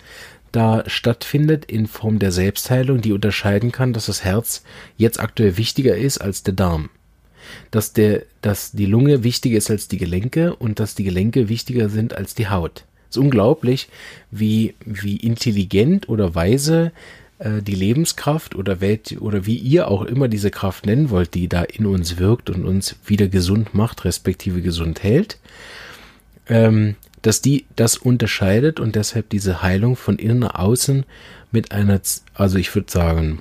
da 0.51 0.84
stattfindet 0.88 1.65
in 1.65 1.88
Form 1.88 2.20
der 2.20 2.32
Selbstheilung, 2.32 3.01
die 3.01 3.12
unterscheiden 3.12 3.72
kann, 3.72 3.94
dass 3.94 4.08
das 4.08 4.24
Herz 4.24 4.63
jetzt 4.98 5.20
aktuell 5.20 5.58
wichtiger 5.58 5.96
ist 5.96 6.20
als 6.20 6.44
der 6.44 6.53
Darm. 6.53 6.89
Dass, 7.72 7.94
der, 7.94 8.24
dass 8.41 8.72
die 8.72 8.86
Lunge 8.86 9.24
wichtiger 9.24 9.58
ist 9.58 9.70
als 9.70 9.88
die 9.88 9.98
Gelenke 9.98 10.56
und 10.56 10.79
dass 10.79 10.96
die 10.96 11.03
Gelenke 11.03 11.48
wichtiger 11.48 11.89
sind 11.89 12.15
als 12.15 12.34
die 12.36 12.50
Haut. 12.50 12.86
Ist 13.17 13.24
unglaublich, 13.24 13.89
wie, 14.29 14.75
wie 14.86 15.17
intelligent 15.17 16.07
oder 16.07 16.36
weise 16.36 16.91
äh, 17.39 17.63
die 17.63 17.74
Lebenskraft 17.74 18.53
oder 18.53 18.79
Welt 18.79 19.17
oder 19.19 19.47
wie 19.47 19.57
ihr 19.57 19.88
auch 19.88 20.03
immer 20.03 20.27
diese 20.27 20.51
Kraft 20.51 20.86
nennen 20.86 21.09
wollt, 21.09 21.33
die 21.33 21.47
da 21.47 21.63
in 21.63 21.88
uns 21.88 22.17
wirkt 22.17 22.51
und 22.51 22.63
uns 22.63 22.95
wieder 23.05 23.27
gesund 23.27 23.74
macht, 23.74 24.05
respektive 24.05 24.62
gesund 24.62 25.01
hält, 25.01 25.39
ähm, 26.47 26.95
dass 27.24 27.41
die 27.41 27.65
das 27.75 27.97
unterscheidet 27.97 28.79
und 28.79 28.95
deshalb 28.95 29.29
diese 29.29 29.63
Heilung 29.63 29.95
von 29.95 30.19
innen 30.19 30.39
nach 30.39 30.55
außen 30.55 31.03
mit 31.51 31.71
einer, 31.71 32.00
also 32.36 32.57
ich 32.57 32.74
würde 32.75 32.91
sagen, 32.91 33.39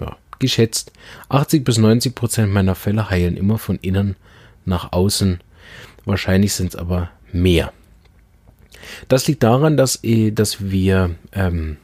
ja, 0.00 0.16
geschätzt, 0.40 0.92
80 1.28 1.64
bis 1.64 1.78
90 1.78 2.14
Prozent 2.16 2.52
meiner 2.52 2.74
Fälle 2.74 3.10
heilen 3.10 3.36
immer 3.36 3.58
von 3.58 3.78
innen 3.80 4.16
nach 4.64 4.92
außen. 4.92 5.40
Wahrscheinlich 6.04 6.52
sind 6.52 6.74
es 6.74 6.76
aber 6.76 7.10
mehr. 7.34 7.72
Das 9.08 9.26
liegt 9.26 9.42
daran, 9.42 9.76
dass, 9.76 10.02
eh, 10.02 10.30
dass 10.30 10.70
wir, 10.70 11.14
ähm, 11.32 11.76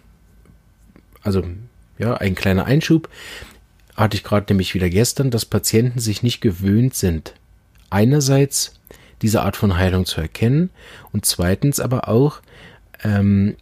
also 1.23 1.45
ja, 1.99 2.15
ein 2.15 2.35
kleiner 2.35 2.65
Einschub. 2.65 3.09
hatte 3.97 4.17
ich 4.17 4.25
gerade 4.25 4.47
nämlich 4.49 4.75
wieder 4.75 4.89
gestern, 4.89 5.31
dass 5.31 5.45
Patienten 5.45 5.99
sich 5.99 6.23
nicht 6.23 6.41
gewöhnt 6.41 6.95
sind, 6.95 7.35
einerseits 7.91 8.81
diese 9.21 9.43
Art 9.43 9.57
von 9.57 9.77
Heilung 9.77 10.07
zu 10.07 10.23
erkennen 10.23 10.71
und 11.13 11.27
zweitens 11.27 11.81
aber 11.81 12.09
auch 12.09 12.41
ähm, 13.05 13.57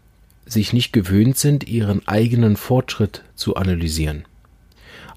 sich 0.47 0.73
nicht 0.73 0.93
gewöhnt 0.93 1.39
sind, 1.39 1.67
ihren 1.67 2.07
eigenen 2.07 2.57
Fortschritt 2.57 3.25
zu 3.35 3.57
analysieren. 3.57 4.27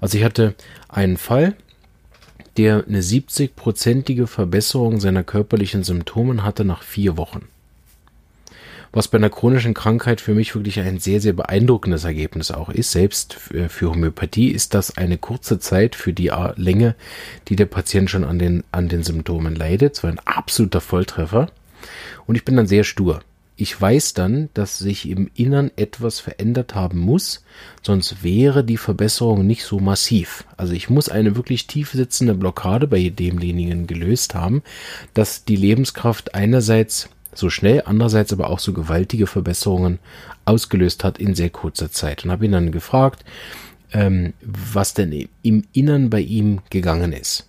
Also 0.00 0.18
ich 0.18 0.24
hatte 0.24 0.56
einen 0.88 1.16
Fall, 1.16 1.54
der 2.56 2.84
eine 2.86 3.00
70-prozentige 3.00 4.26
Verbesserung 4.26 5.00
seiner 5.00 5.22
körperlichen 5.22 5.84
Symptomen 5.84 6.44
hatte 6.44 6.64
nach 6.64 6.82
vier 6.82 7.16
Wochen 7.16 7.48
was 8.92 9.08
bei 9.08 9.16
einer 9.16 9.30
chronischen 9.30 9.74
Krankheit 9.74 10.20
für 10.20 10.34
mich 10.34 10.54
wirklich 10.54 10.78
ein 10.78 10.98
sehr, 10.98 11.20
sehr 11.20 11.32
beeindruckendes 11.32 12.04
Ergebnis 12.04 12.50
auch 12.50 12.68
ist. 12.68 12.92
Selbst 12.92 13.34
für 13.34 13.90
Homöopathie 13.90 14.48
ist 14.48 14.74
das 14.74 14.96
eine 14.96 15.16
kurze 15.16 15.58
Zeit 15.58 15.96
für 15.96 16.12
die 16.12 16.30
Länge, 16.56 16.94
die 17.48 17.56
der 17.56 17.66
Patient 17.66 18.10
schon 18.10 18.24
an 18.24 18.38
den, 18.38 18.64
an 18.70 18.88
den 18.88 19.02
Symptomen 19.02 19.56
leidet. 19.56 19.96
So 19.96 20.06
ein 20.08 20.18
absoluter 20.20 20.82
Volltreffer. 20.82 21.50
Und 22.26 22.34
ich 22.34 22.44
bin 22.44 22.56
dann 22.56 22.66
sehr 22.66 22.84
stur. 22.84 23.22
Ich 23.62 23.80
weiß 23.80 24.14
dann, 24.14 24.48
dass 24.54 24.80
sich 24.80 25.08
im 25.08 25.30
Innern 25.36 25.70
etwas 25.76 26.18
verändert 26.18 26.74
haben 26.74 26.98
muss, 26.98 27.44
sonst 27.80 28.24
wäre 28.24 28.64
die 28.64 28.76
Verbesserung 28.76 29.46
nicht 29.46 29.62
so 29.62 29.78
massiv. 29.78 30.44
Also 30.56 30.72
ich 30.72 30.90
muss 30.90 31.08
eine 31.08 31.36
wirklich 31.36 31.68
tief 31.68 31.92
sitzende 31.92 32.34
Blockade 32.34 32.88
bei 32.88 33.08
demjenigen 33.08 33.86
gelöst 33.86 34.34
haben, 34.34 34.64
dass 35.14 35.44
die 35.44 35.54
Lebenskraft 35.54 36.34
einerseits 36.34 37.08
so 37.32 37.50
schnell, 37.50 37.84
andererseits 37.86 38.32
aber 38.32 38.50
auch 38.50 38.58
so 38.58 38.72
gewaltige 38.72 39.28
Verbesserungen 39.28 40.00
ausgelöst 40.44 41.04
hat 41.04 41.18
in 41.18 41.36
sehr 41.36 41.50
kurzer 41.50 41.92
Zeit. 41.92 42.24
Und 42.24 42.32
habe 42.32 42.46
ihn 42.46 42.50
dann 42.50 42.72
gefragt, 42.72 43.24
ähm, 43.92 44.32
was 44.42 44.94
denn 44.94 45.28
im 45.44 45.62
Innern 45.72 46.10
bei 46.10 46.18
ihm 46.18 46.62
gegangen 46.70 47.12
ist. 47.12 47.46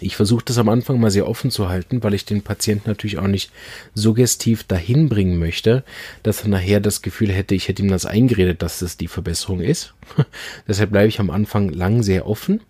Ich 0.00 0.16
versuche 0.16 0.44
das 0.44 0.58
am 0.58 0.68
Anfang 0.68 1.00
mal 1.00 1.10
sehr 1.10 1.28
offen 1.28 1.50
zu 1.50 1.68
halten, 1.68 2.02
weil 2.02 2.14
ich 2.14 2.24
den 2.24 2.42
Patienten 2.42 2.88
natürlich 2.88 3.18
auch 3.18 3.26
nicht 3.26 3.50
suggestiv 3.94 4.64
dahin 4.64 5.08
bringen 5.08 5.38
möchte, 5.38 5.84
dass 6.22 6.42
er 6.42 6.48
nachher 6.48 6.80
das 6.80 7.02
Gefühl 7.02 7.32
hätte, 7.32 7.54
ich 7.54 7.68
hätte 7.68 7.82
ihm 7.82 7.90
das 7.90 8.06
eingeredet, 8.06 8.62
dass 8.62 8.78
das 8.80 8.96
die 8.96 9.08
Verbesserung 9.08 9.60
ist. 9.60 9.94
Deshalb 10.68 10.90
bleibe 10.90 11.08
ich 11.08 11.20
am 11.20 11.30
Anfang 11.30 11.68
lang 11.68 12.02
sehr 12.02 12.26
offen 12.26 12.60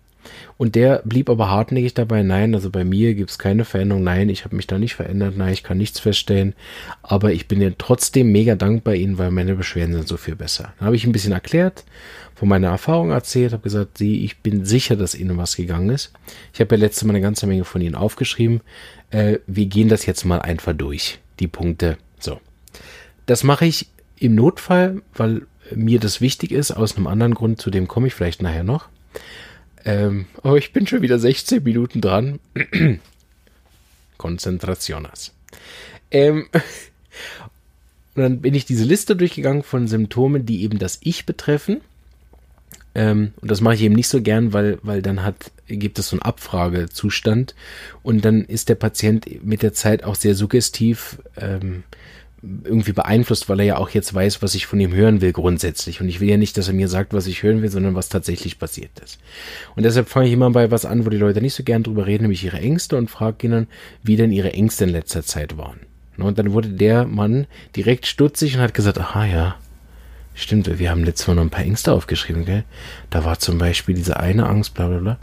und 0.57 0.75
der 0.75 1.01
blieb 1.05 1.29
aber 1.29 1.49
hartnäckig 1.49 1.93
dabei, 1.93 2.23
nein, 2.23 2.53
also 2.53 2.69
bei 2.69 2.83
mir 2.83 3.15
gibt 3.15 3.29
es 3.29 3.39
keine 3.39 3.65
Veränderung, 3.65 4.03
nein, 4.03 4.29
ich 4.29 4.45
habe 4.45 4.55
mich 4.55 4.67
da 4.67 4.77
nicht 4.77 4.95
verändert, 4.95 5.37
nein, 5.37 5.53
ich 5.53 5.63
kann 5.63 5.77
nichts 5.77 5.99
feststellen, 5.99 6.53
aber 7.01 7.31
ich 7.31 7.47
bin 7.47 7.61
ja 7.61 7.69
trotzdem 7.77 8.31
mega 8.31 8.55
dankbar 8.55 8.95
Ihnen, 8.95 9.17
weil 9.17 9.31
meine 9.31 9.55
Beschwerden 9.55 9.93
sind 9.93 10.07
so 10.07 10.17
viel 10.17 10.35
besser. 10.35 10.73
Dann 10.77 10.87
habe 10.87 10.95
ich 10.95 11.05
ein 11.05 11.11
bisschen 11.11 11.33
erklärt, 11.33 11.85
von 12.35 12.47
meiner 12.47 12.69
Erfahrung 12.69 13.11
erzählt, 13.11 13.51
habe 13.51 13.63
gesagt, 13.63 13.97
Sie, 13.97 14.23
ich 14.23 14.37
bin 14.39 14.65
sicher, 14.65 14.95
dass 14.95 15.15
Ihnen 15.15 15.37
was 15.37 15.57
gegangen 15.57 15.89
ist. 15.89 16.13
Ich 16.53 16.61
habe 16.61 16.75
ja 16.75 16.79
letzte 16.79 17.05
Mal 17.05 17.11
eine 17.11 17.21
ganze 17.21 17.47
Menge 17.47 17.65
von 17.65 17.81
Ihnen 17.81 17.95
aufgeschrieben. 17.95 18.61
Äh, 19.11 19.39
wir 19.45 19.65
gehen 19.65 19.89
das 19.89 20.05
jetzt 20.05 20.23
mal 20.23 20.39
einfach 20.39 20.73
durch, 20.73 21.19
die 21.39 21.47
Punkte. 21.47 21.97
So. 22.17 22.39
Das 23.25 23.43
mache 23.43 23.65
ich 23.65 23.89
im 24.17 24.35
Notfall, 24.35 25.01
weil 25.13 25.41
mir 25.75 25.99
das 25.99 26.21
wichtig 26.21 26.51
ist, 26.51 26.71
aus 26.71 26.95
einem 26.95 27.07
anderen 27.07 27.33
Grund, 27.33 27.61
zu 27.61 27.69
dem 27.69 27.87
komme 27.87 28.07
ich 28.07 28.13
vielleicht 28.13 28.41
nachher 28.41 28.63
noch. 28.63 28.87
Ähm, 29.85 30.25
oh, 30.43 30.55
ich 30.55 30.73
bin 30.73 30.87
schon 30.87 31.01
wieder 31.01 31.19
16 31.19 31.63
Minuten 31.63 32.01
dran. 32.01 32.39
Konzentrationas. 34.17 35.33
Ähm, 36.11 36.47
und 36.51 36.61
dann 38.21 38.41
bin 38.41 38.53
ich 38.53 38.65
diese 38.65 38.83
Liste 38.83 39.15
durchgegangen 39.15 39.63
von 39.63 39.87
Symptomen, 39.87 40.45
die 40.45 40.63
eben 40.63 40.79
das 40.79 40.99
Ich 41.01 41.25
betreffen. 41.25 41.81
Ähm, 42.95 43.33
und 43.39 43.49
das 43.49 43.61
mache 43.61 43.75
ich 43.75 43.81
eben 43.81 43.95
nicht 43.95 44.09
so 44.09 44.21
gern, 44.21 44.51
weil, 44.51 44.79
weil 44.81 45.01
dann 45.01 45.23
hat, 45.23 45.51
gibt 45.67 45.99
es 45.99 46.09
so 46.09 46.15
einen 46.15 46.23
Abfragezustand 46.23 47.55
und 48.03 48.25
dann 48.25 48.43
ist 48.43 48.67
der 48.67 48.75
Patient 48.75 49.43
mit 49.43 49.61
der 49.61 49.73
Zeit 49.73 50.03
auch 50.03 50.15
sehr 50.15 50.35
suggestiv 50.35 51.19
ähm, 51.37 51.83
irgendwie 52.41 52.93
beeinflusst, 52.93 53.49
weil 53.49 53.59
er 53.59 53.65
ja 53.65 53.77
auch 53.77 53.89
jetzt 53.89 54.13
weiß, 54.13 54.41
was 54.41 54.55
ich 54.55 54.65
von 54.65 54.79
ihm 54.79 54.93
hören 54.93 55.21
will 55.21 55.33
grundsätzlich. 55.33 55.99
Und 55.99 56.07
ich 56.07 56.21
will 56.21 56.29
ja 56.29 56.37
nicht, 56.37 56.57
dass 56.57 56.67
er 56.67 56.73
mir 56.73 56.87
sagt, 56.87 57.13
was 57.13 57.27
ich 57.27 57.43
hören 57.43 57.61
will, 57.61 57.69
sondern 57.69 57.95
was 57.95 58.09
tatsächlich 58.09 58.59
passiert 58.59 58.99
ist. 59.03 59.19
Und 59.75 59.83
deshalb 59.83 60.07
fange 60.07 60.27
ich 60.27 60.33
immer 60.33 60.49
bei 60.51 60.71
was 60.71 60.85
an, 60.85 61.05
wo 61.05 61.09
die 61.09 61.17
Leute 61.17 61.41
nicht 61.41 61.53
so 61.53 61.63
gern 61.63 61.83
drüber 61.83 62.07
reden, 62.07 62.23
nämlich 62.23 62.43
ihre 62.43 62.59
Ängste 62.59 62.97
und 62.97 63.09
frage 63.09 63.47
ihnen, 63.47 63.67
wie 64.03 64.15
denn 64.15 64.31
ihre 64.31 64.53
Ängste 64.53 64.85
in 64.85 64.91
letzter 64.91 65.23
Zeit 65.23 65.57
waren. 65.57 65.81
Und 66.17 66.37
dann 66.37 66.53
wurde 66.53 66.69
der 66.69 67.05
Mann 67.05 67.47
direkt 67.75 68.05
stutzig 68.05 68.55
und 68.55 68.61
hat 68.61 68.73
gesagt, 68.73 68.97
aha 68.97 69.25
ja, 69.25 69.55
stimmt, 70.33 70.79
wir 70.79 70.89
haben 70.89 71.03
letztes 71.03 71.27
Mal 71.27 71.35
noch 71.35 71.43
ein 71.43 71.49
paar 71.49 71.63
Ängste 71.63 71.93
aufgeschrieben, 71.93 72.45
gell? 72.45 72.63
Da 73.09 73.25
war 73.25 73.39
zum 73.39 73.57
Beispiel 73.57 73.95
diese 73.95 74.17
eine 74.17 74.47
Angst, 74.47 74.73
bla 74.73 74.87
bla 74.87 74.99
bla. 74.99 75.17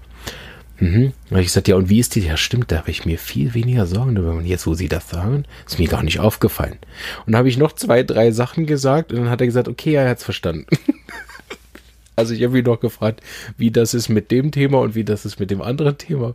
Mhm. 0.79 1.13
Da 1.31 1.39
ich 1.39 1.47
gesagt, 1.47 1.69
ja, 1.69 1.77
und 1.77 1.89
wie 1.89 1.99
ist 1.99 2.15
die? 2.15 2.21
Ja, 2.21 2.37
stimmt, 2.37 2.71
da 2.71 2.79
habe 2.79 2.91
ich 2.91 3.05
mir 3.07 3.19
viel 3.19 3.55
weniger 3.55 3.87
Sorgen 3.87 4.15
darüber. 4.15 4.33
Und 4.33 4.47
jetzt, 4.47 4.67
wo 4.67 4.75
Sie 4.75 4.89
das 4.89 5.09
sagen, 5.09 5.45
ist 5.67 5.79
mir 5.79 5.89
gar 5.89 6.03
nicht 6.03 6.21
aufgefallen. 6.21 6.79
Und 7.25 7.33
da 7.33 7.39
habe 7.39 7.49
ich 7.49 7.57
noch 7.57 7.73
zwei, 7.73 8.03
drei 8.03 8.31
Sachen 8.31 8.67
gesagt 8.67 9.13
und 9.13 9.19
dann 9.19 9.31
hat 9.31 9.41
er 9.41 9.47
gesagt, 9.47 9.69
okay, 9.69 9.93
ja, 9.93 10.03
er 10.03 10.11
hat's 10.11 10.25
verstanden. 10.25 10.67
also 12.17 12.35
ich 12.35 12.43
habe 12.43 12.59
ihn 12.59 12.65
noch 12.65 12.81
gefragt, 12.81 13.23
wie 13.57 13.71
das 13.71 13.95
ist 13.95 14.09
mit 14.09 14.31
dem 14.31 14.51
Thema 14.51 14.81
und 14.81 14.95
wie 14.95 15.05
das 15.05 15.25
ist 15.25 15.41
mit 15.41 15.51
dem 15.51 15.63
anderen 15.63 15.97
Thema. 15.97 16.35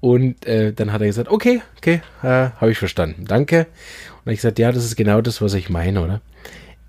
Und 0.00 0.46
äh, 0.46 0.72
dann 0.72 0.92
hat 0.92 1.02
er 1.02 1.08
gesagt, 1.08 1.30
okay, 1.30 1.60
okay, 1.76 2.00
äh, 2.22 2.50
habe 2.56 2.70
ich 2.70 2.78
verstanden. 2.78 3.24
Danke. 3.26 3.66
Und 4.24 4.32
ich 4.32 4.38
gesagt, 4.38 4.58
ja, 4.58 4.72
das 4.72 4.84
ist 4.84 4.96
genau 4.96 5.20
das, 5.20 5.42
was 5.42 5.52
ich 5.54 5.68
meine, 5.68 6.00
oder? 6.00 6.20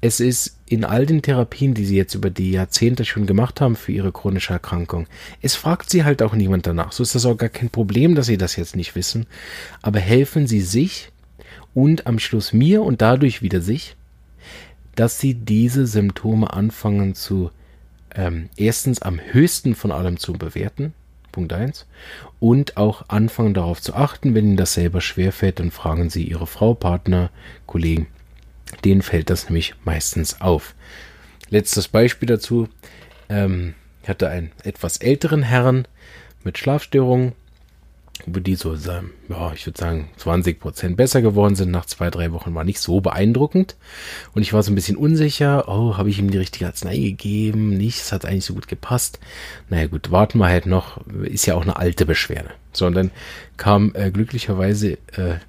Es 0.06 0.20
ist 0.20 0.60
in 0.68 0.86
all 0.86 1.08
den 1.08 1.24
Therapien, 1.24 1.74
die 1.74 1.84
sie 1.84 1.98
jetzt 1.98 2.14
über 2.14 2.30
die 2.30 2.52
Jahrzehnte 2.52 3.06
schon 3.06 3.26
gemacht 3.26 3.60
haben 3.60 3.76
für 3.76 3.92
ihre 3.92 4.12
chronische 4.12 4.54
Erkrankung, 4.54 5.08
es 5.42 5.56
fragt 5.56 5.90
sie 5.90 6.04
halt 6.04 6.22
auch 6.22 6.36
niemand 6.36 6.68
danach. 6.68 6.92
So 6.92 7.02
ist 7.02 7.16
das 7.16 7.26
auch 7.26 7.38
gar 7.38 7.50
kein 7.50 7.72
Problem, 7.72 8.14
dass 8.14 8.28
sie 8.28 8.38
das 8.38 8.56
jetzt 8.56 8.76
nicht 8.76 8.94
wissen. 8.94 9.26
Aber 9.82 10.00
helfen 10.00 10.46
sie 10.46 10.62
sich 10.62 11.12
und 11.74 12.06
am 12.06 12.20
Schluss 12.20 12.54
mir 12.54 12.84
und 12.84 13.02
dadurch 13.02 13.42
wieder 13.42 13.62
sich, 13.62 13.96
dass 14.94 15.20
sie 15.20 15.34
diese 15.34 15.88
Symptome 15.88 16.54
anfangen 16.54 17.16
zu 17.16 17.50
ähm, 18.14 18.50
erstens 18.58 19.02
am 19.02 19.20
höchsten 19.20 19.74
von 19.74 19.92
allem 19.92 20.20
zu 20.20 20.34
bewerten. 20.34 20.94
Punkt 21.32 21.52
eins 21.52 21.88
Und 22.40 22.78
auch 22.78 23.10
anfangen 23.10 23.56
darauf 23.56 23.82
zu 23.82 23.96
achten, 23.96 24.36
wenn 24.36 24.46
ihnen 24.46 24.58
das 24.58 24.76
selber 24.76 25.02
schwerfällt, 25.02 25.60
dann 25.60 25.72
fragen 25.72 26.12
sie 26.12 26.24
ihre 26.24 26.46
Frau, 26.46 26.76
Partner, 26.76 27.32
Kollegen, 27.66 28.08
denen 28.84 29.02
fällt 29.02 29.30
das 29.30 29.46
nämlich 29.46 29.76
meistens 29.84 30.42
auf. 30.42 30.76
Letztes 31.50 31.88
Beispiel 31.88 32.28
dazu. 32.28 32.68
Ähm, 33.30 33.76
ich 34.04 34.10
hatte 34.10 34.30
einen 34.30 34.52
etwas 34.64 34.98
älteren 34.98 35.44
Herrn 35.44 35.88
mit 36.44 36.58
Schlafstörungen, 36.58 37.34
wo 38.28 38.40
die 38.40 38.56
so, 38.56 38.76
ja, 38.76 39.54
ich 39.54 39.66
würde 39.66 39.80
sagen, 39.80 40.10
20 40.18 40.60
Prozent 40.60 40.98
besser 40.98 41.22
geworden 41.22 41.56
sind. 41.56 41.72
Nach 41.72 41.86
zwei, 41.86 42.10
drei 42.10 42.32
Wochen 42.32 42.56
war 42.56 42.64
nicht 42.64 42.80
so 42.80 43.02
beeindruckend. 43.02 43.76
Und 44.34 44.42
ich 44.42 44.54
war 44.54 44.64
so 44.64 44.72
ein 44.72 44.76
bisschen 44.76 44.98
unsicher. 44.98 45.68
Oh, 45.68 45.98
habe 45.98 46.10
ich 46.10 46.20
ihm 46.20 46.32
die 46.32 46.38
richtige 46.38 46.68
Arznei 46.68 46.98
gegeben? 46.98 47.70
Nicht, 47.70 48.00
es 48.00 48.12
hat 48.12 48.26
eigentlich 48.26 48.46
so 48.46 48.54
gut 48.54 48.68
gepasst. 48.68 49.20
Naja, 49.70 49.88
gut, 49.88 50.12
warten 50.12 50.38
wir 50.38 50.48
halt 50.48 50.66
noch. 50.66 51.06
Ist 51.24 51.46
ja 51.46 51.56
auch 51.56 51.64
eine 51.64 51.78
alte 51.78 52.06
Beschwerde. 52.06 52.52
So, 52.74 52.86
und 52.86 52.94
dann 52.94 53.12
kam 53.58 53.92
äh, 53.96 54.12
glücklicherweise 54.12 54.94
äh, 55.18 55.40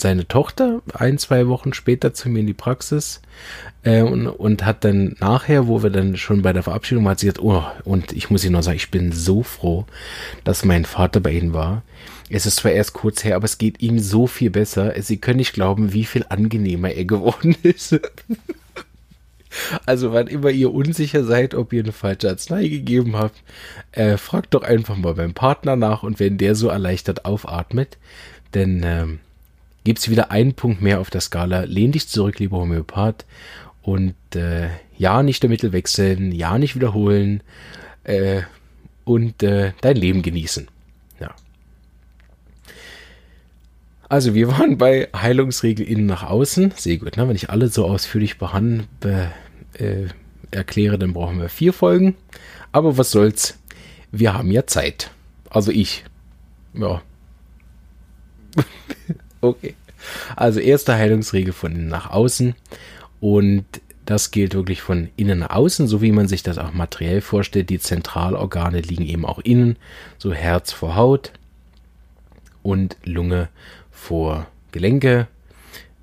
seine 0.00 0.26
Tochter 0.26 0.82
ein, 0.94 1.18
zwei 1.18 1.48
Wochen 1.48 1.72
später 1.72 2.14
zu 2.14 2.28
mir 2.28 2.40
in 2.40 2.46
die 2.46 2.54
Praxis 2.54 3.20
äh, 3.82 4.02
und, 4.02 4.26
und 4.26 4.64
hat 4.64 4.84
dann 4.84 5.16
nachher, 5.20 5.66
wo 5.66 5.82
wir 5.82 5.90
dann 5.90 6.16
schon 6.16 6.42
bei 6.42 6.52
der 6.52 6.62
Verabschiedung 6.62 7.04
waren, 7.04 7.12
hat 7.12 7.20
sie 7.20 7.26
gesagt, 7.26 7.44
oh, 7.44 7.64
und 7.84 8.12
ich 8.12 8.30
muss 8.30 8.44
Ihnen 8.44 8.54
noch 8.54 8.62
sagen, 8.62 8.76
ich 8.76 8.90
bin 8.90 9.12
so 9.12 9.42
froh, 9.42 9.86
dass 10.44 10.64
mein 10.64 10.84
Vater 10.84 11.20
bei 11.20 11.32
Ihnen 11.32 11.52
war. 11.52 11.82
Es 12.28 12.46
ist 12.46 12.56
zwar 12.56 12.72
erst 12.72 12.92
kurz 12.92 13.24
her, 13.24 13.36
aber 13.36 13.44
es 13.44 13.58
geht 13.58 13.82
ihm 13.82 13.98
so 13.98 14.28
viel 14.28 14.50
besser. 14.50 14.94
Sie 15.02 15.16
können 15.16 15.38
nicht 15.38 15.52
glauben, 15.52 15.92
wie 15.92 16.04
viel 16.04 16.24
angenehmer 16.28 16.90
er 16.90 17.04
geworden 17.06 17.56
ist. 17.62 17.98
Also, 19.84 20.12
wann 20.12 20.28
immer 20.28 20.50
ihr 20.50 20.72
unsicher 20.72 21.24
seid, 21.24 21.56
ob 21.56 21.72
ihr 21.72 21.82
eine 21.82 21.90
falsche 21.90 22.28
Arznei 22.28 22.68
gegeben 22.68 23.16
habt, 23.16 23.42
äh, 23.90 24.16
fragt 24.16 24.54
doch 24.54 24.62
einfach 24.62 24.96
mal 24.96 25.14
beim 25.14 25.34
Partner 25.34 25.74
nach 25.74 26.04
und 26.04 26.20
wenn 26.20 26.38
der 26.38 26.54
so 26.54 26.68
erleichtert 26.68 27.24
aufatmet, 27.24 27.98
denn 28.54 28.82
ähm, 28.84 29.18
gibt 29.90 29.98
es 29.98 30.08
wieder 30.08 30.30
einen 30.30 30.54
Punkt 30.54 30.80
mehr 30.80 31.00
auf 31.00 31.10
der 31.10 31.20
Skala. 31.20 31.64
Lehn 31.64 31.90
dich 31.90 32.06
zurück, 32.06 32.38
lieber 32.38 32.58
Homöopath. 32.58 33.26
Und 33.82 34.14
äh, 34.36 34.68
ja, 34.96 35.24
nicht 35.24 35.42
der 35.42 35.50
Mittel 35.50 35.72
wechseln, 35.72 36.30
ja, 36.30 36.58
nicht 36.58 36.76
wiederholen 36.76 37.42
äh, 38.04 38.42
und 39.02 39.42
äh, 39.42 39.72
dein 39.80 39.96
Leben 39.96 40.22
genießen. 40.22 40.68
Ja. 41.18 41.34
Also 44.08 44.32
wir 44.32 44.46
waren 44.46 44.78
bei 44.78 45.08
Heilungsregel 45.12 45.84
innen 45.84 46.06
nach 46.06 46.22
außen. 46.22 46.72
Sehr 46.76 46.98
gut, 46.98 47.16
ne? 47.16 47.26
wenn 47.26 47.34
ich 47.34 47.50
alle 47.50 47.66
so 47.66 47.84
ausführlich 47.84 48.38
behandeln, 48.38 48.86
be, 49.00 49.32
äh, 49.72 50.06
erkläre, 50.52 51.00
dann 51.00 51.14
brauchen 51.14 51.40
wir 51.40 51.48
vier 51.48 51.72
Folgen. 51.72 52.14
Aber 52.70 52.96
was 52.96 53.10
soll's, 53.10 53.58
wir 54.12 54.34
haben 54.34 54.52
ja 54.52 54.68
Zeit. 54.68 55.10
Also 55.48 55.72
ich. 55.72 56.04
Ja. 56.74 57.02
Okay. 59.40 59.74
Also 60.36 60.60
erste 60.60 60.94
Heilungsregel 60.94 61.52
von 61.52 61.72
innen 61.72 61.88
nach 61.88 62.10
außen. 62.10 62.54
Und 63.20 63.64
Das 64.10 64.32
gilt 64.32 64.54
wirklich 64.54 64.82
von 64.82 65.08
innen 65.14 65.38
nach 65.38 65.50
außen, 65.50 65.86
so 65.86 66.02
wie 66.02 66.10
man 66.10 66.26
sich 66.26 66.42
das 66.42 66.58
auch 66.58 66.72
materiell 66.72 67.20
vorstellt. 67.20 67.70
Die 67.70 67.78
Zentralorgane 67.78 68.80
liegen 68.80 69.06
eben 69.06 69.24
auch 69.24 69.38
innen, 69.38 69.76
so 70.18 70.32
Herz 70.32 70.72
vor 70.72 70.96
Haut 70.96 71.32
und 72.64 72.96
Lunge 73.04 73.50
vor 73.92 74.48
Gelenke. 74.72 75.28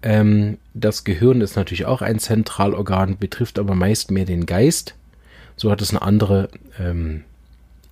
Ähm, 0.03 0.57
das 0.73 1.03
Gehirn 1.03 1.41
ist 1.41 1.57
natürlich 1.57 1.85
auch 1.85 2.01
ein 2.01 2.19
Zentralorgan, 2.19 3.17
betrifft 3.17 3.59
aber 3.59 3.75
meist 3.75 4.09
mehr 4.09 4.23
den 4.23 4.45
Geist. 4.45 4.95
So 5.57 5.69
hat 5.69 5.81
es 5.81 5.89
eine 5.89 6.01
andere 6.01 6.47
ähm, 6.79 7.25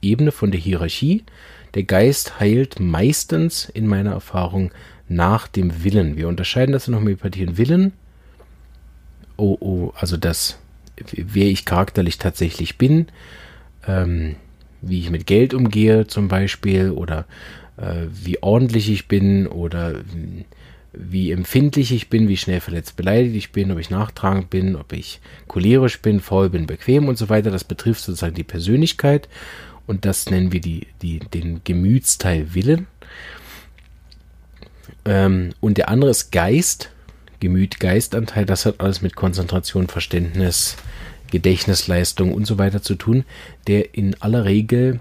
Ebene 0.01 0.31
von 0.31 0.49
der 0.49 0.61
Hierarchie. 0.61 1.25
Der 1.73 1.83
Geist 1.83 2.39
heilt 2.39 2.79
meistens 2.79 3.67
in 3.67 3.85
meiner 3.85 4.11
Erfahrung 4.11 4.71
nach 5.07 5.47
dem 5.47 5.83
Willen. 5.83 6.17
Wir 6.17 6.27
unterscheiden 6.27 6.73
das 6.73 6.87
in 6.87 6.95
Homöopathie 6.95 7.57
Willen. 7.57 7.93
Oh, 9.37 9.57
oh, 9.59 9.93
also 9.95 10.17
das, 10.17 10.57
wer 11.11 11.47
ich 11.47 11.65
charakterlich 11.65 12.17
tatsächlich 12.17 12.77
bin, 12.77 13.07
ähm, 13.87 14.35
wie 14.81 14.99
ich 14.99 15.09
mit 15.09 15.27
Geld 15.27 15.53
umgehe 15.53 16.07
zum 16.07 16.27
Beispiel 16.27 16.91
oder 16.91 17.25
äh, 17.77 18.05
wie 18.11 18.41
ordentlich 18.41 18.89
ich 18.89 19.07
bin 19.07 19.47
oder 19.47 20.01
wie 20.93 21.31
empfindlich 21.31 21.91
ich 21.91 22.09
bin, 22.09 22.29
wie 22.29 22.37
schnell 22.37 22.61
verletzt 22.61 22.95
beleidigt 22.95 23.35
ich 23.35 23.51
bin, 23.51 23.71
ob 23.71 23.79
ich 23.79 23.89
nachtragend 23.89 24.49
bin, 24.49 24.75
ob 24.75 24.93
ich 24.93 25.19
cholerisch 25.47 26.01
bin, 26.01 26.21
faul 26.21 26.49
bin, 26.49 26.67
bequem 26.67 27.07
und 27.07 27.17
so 27.17 27.29
weiter. 27.29 27.51
Das 27.51 27.63
betrifft 27.63 28.01
sozusagen 28.01 28.35
die 28.35 28.43
Persönlichkeit 28.43 29.27
und 29.87 30.05
das 30.05 30.29
nennen 30.29 30.51
wir 30.51 30.61
die, 30.61 30.87
die, 31.01 31.19
den 31.19 31.61
Gemütsteil 31.63 32.53
Willen. 32.53 32.87
Ähm, 35.05 35.53
und 35.59 35.77
der 35.77 35.89
andere 35.89 36.11
ist 36.11 36.31
Geist, 36.31 36.89
Gemüt, 37.39 37.79
Geistanteil. 37.79 38.45
Das 38.45 38.65
hat 38.65 38.79
alles 38.79 39.01
mit 39.01 39.15
Konzentration, 39.15 39.87
Verständnis, 39.87 40.77
Gedächtnisleistung 41.31 42.33
und 42.33 42.45
so 42.45 42.57
weiter 42.57 42.81
zu 42.81 42.95
tun, 42.95 43.25
der 43.67 43.95
in 43.95 44.19
aller 44.21 44.45
Regel, 44.45 44.99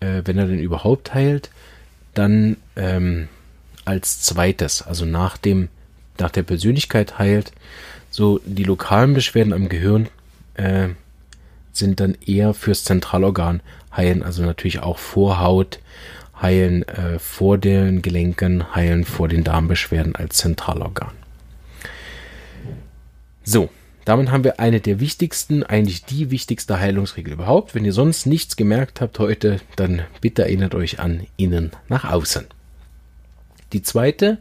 äh, 0.00 0.22
wenn 0.24 0.38
er 0.38 0.46
denn 0.46 0.58
überhaupt 0.58 1.14
heilt, 1.14 1.50
dann 2.14 2.56
ähm, 2.76 3.28
als 3.84 4.22
zweites, 4.22 4.82
also 4.82 5.04
nach 5.04 5.36
dem, 5.36 5.68
nach 6.18 6.30
der 6.30 6.42
Persönlichkeit 6.42 7.18
heilt, 7.18 7.52
so 8.10 8.40
die 8.44 8.64
lokalen 8.64 9.14
Beschwerden 9.14 9.52
am 9.52 9.68
Gehirn 9.68 10.08
äh, 10.54 10.88
sind 11.72 11.98
dann 12.00 12.16
eher 12.24 12.54
fürs 12.54 12.84
Zentralorgan 12.84 13.60
heilen, 13.94 14.22
also 14.22 14.42
natürlich 14.42 14.80
auch 14.80 14.98
vor 14.98 15.40
Haut, 15.40 15.80
heilen 16.44 16.86
äh, 16.86 17.18
vor 17.18 17.56
den 17.56 18.02
Gelenken, 18.02 18.74
heilen 18.74 19.04
vor 19.04 19.28
den 19.28 19.44
Darmbeschwerden 19.44 20.14
als 20.14 20.36
Zentralorgan. 20.36 21.12
So, 23.42 23.70
damit 24.04 24.30
haben 24.30 24.44
wir 24.44 24.60
eine 24.60 24.80
der 24.80 25.00
wichtigsten, 25.00 25.62
eigentlich 25.62 26.04
die 26.04 26.30
wichtigste 26.30 26.78
Heilungsregel 26.78 27.32
überhaupt. 27.32 27.74
Wenn 27.74 27.86
ihr 27.86 27.94
sonst 27.94 28.26
nichts 28.26 28.56
gemerkt 28.56 29.00
habt 29.00 29.18
heute, 29.18 29.60
dann 29.76 30.02
bitte 30.20 30.42
erinnert 30.42 30.74
euch 30.74 31.00
an 31.00 31.26
innen 31.38 31.70
nach 31.88 32.04
außen. 32.04 32.44
Die 33.72 33.82
zweite 33.82 34.38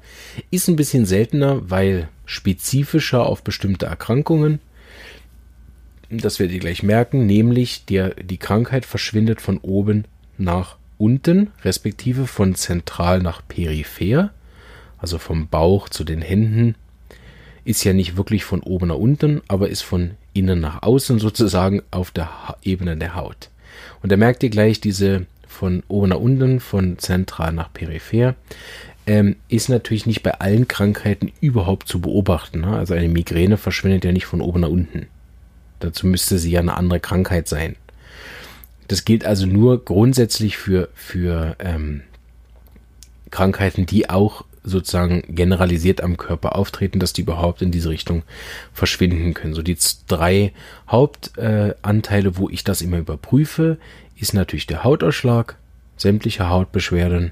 ist 0.51 0.67
ein 0.67 0.75
bisschen 0.75 1.05
seltener, 1.05 1.69
weil 1.69 2.09
spezifischer 2.25 3.25
auf 3.25 3.43
bestimmte 3.43 3.85
Erkrankungen. 3.85 4.59
Das 6.09 6.39
werdet 6.39 6.55
ihr 6.55 6.59
gleich 6.59 6.83
merken, 6.83 7.25
nämlich 7.25 7.85
der, 7.85 8.09
die 8.15 8.37
Krankheit 8.37 8.85
verschwindet 8.85 9.39
von 9.39 9.57
oben 9.59 10.03
nach 10.37 10.75
unten, 10.97 11.51
respektive 11.63 12.27
von 12.27 12.56
zentral 12.56 13.21
nach 13.21 13.41
peripher, 13.47 14.32
also 14.97 15.17
vom 15.17 15.47
Bauch 15.47 15.89
zu 15.89 16.03
den 16.03 16.21
Händen, 16.21 16.75
ist 17.65 17.84
ja 17.84 17.93
nicht 17.93 18.17
wirklich 18.17 18.43
von 18.43 18.62
oben 18.62 18.88
nach 18.88 18.97
unten, 18.97 19.41
aber 19.47 19.69
ist 19.69 19.82
von 19.82 20.12
innen 20.34 20.60
nach 20.60 20.84
außen 20.84 21.19
sozusagen 21.19 21.82
auf 21.91 22.12
der 22.12 22.29
Ebene 22.63 22.97
der 22.97 23.15
Haut. 23.15 23.49
Und 24.01 24.12
da 24.12 24.17
merkt 24.17 24.43
ihr 24.43 24.49
gleich 24.49 24.82
diese 24.82 25.25
von 25.47 25.84
oben 25.88 26.10
nach 26.10 26.17
unten, 26.17 26.60
von 26.60 26.97
zentral 26.97 27.53
nach 27.53 27.71
peripher, 27.71 28.36
ähm, 29.06 29.36
ist 29.49 29.69
natürlich 29.69 30.06
nicht 30.06 30.23
bei 30.23 30.32
allen 30.32 30.67
Krankheiten 30.67 31.32
überhaupt 31.41 31.88
zu 31.88 31.99
beobachten. 31.99 32.62
Ne? 32.62 32.77
Also 32.77 32.93
eine 32.93 33.10
Migräne 33.10 33.58
verschwindet 33.58 34.06
ja 34.06 34.12
nicht 34.12 34.25
von 34.25 34.41
oben 34.41 34.62
nach 34.62 34.69
unten. 34.69 35.08
Dazu 35.79 36.08
müsste 36.08 36.38
sie 36.38 36.51
ja 36.51 36.62
eine 36.62 36.75
andere 36.75 36.99
Krankheit 36.99 37.47
sein. 37.47 37.75
Das 38.93 39.06
gilt 39.06 39.25
also 39.25 39.47
nur 39.47 39.84
grundsätzlich 39.84 40.56
für, 40.56 40.88
für 40.93 41.56
ähm, 41.58 42.03
Krankheiten, 43.32 43.88
die 43.88 44.12
auch 44.12 44.45
sozusagen 44.63 45.23
generalisiert 45.29 46.01
am 46.01 46.15
Körper 46.15 46.56
auftreten, 46.56 46.99
dass 46.99 47.12
die 47.12 47.21
überhaupt 47.21 47.63
in 47.63 47.71
diese 47.71 47.89
Richtung 47.89 48.21
verschwinden 48.71 49.34
können. 49.34 49.56
So 49.56 49.63
die 49.63 49.75
drei 50.08 50.53
Hauptanteile, 50.88 52.29
äh, 52.29 52.38
wo 52.38 52.51
ich 52.51 52.63
das 52.63 52.84
immer 52.84 52.99
überprüfe, 52.99 53.79
ist 54.15 54.36
natürlich 54.36 54.67
der 54.67 54.84
Hautausschlag, 54.84 55.56
sämtliche 55.97 56.49
Hautbeschwerden, 56.49 57.32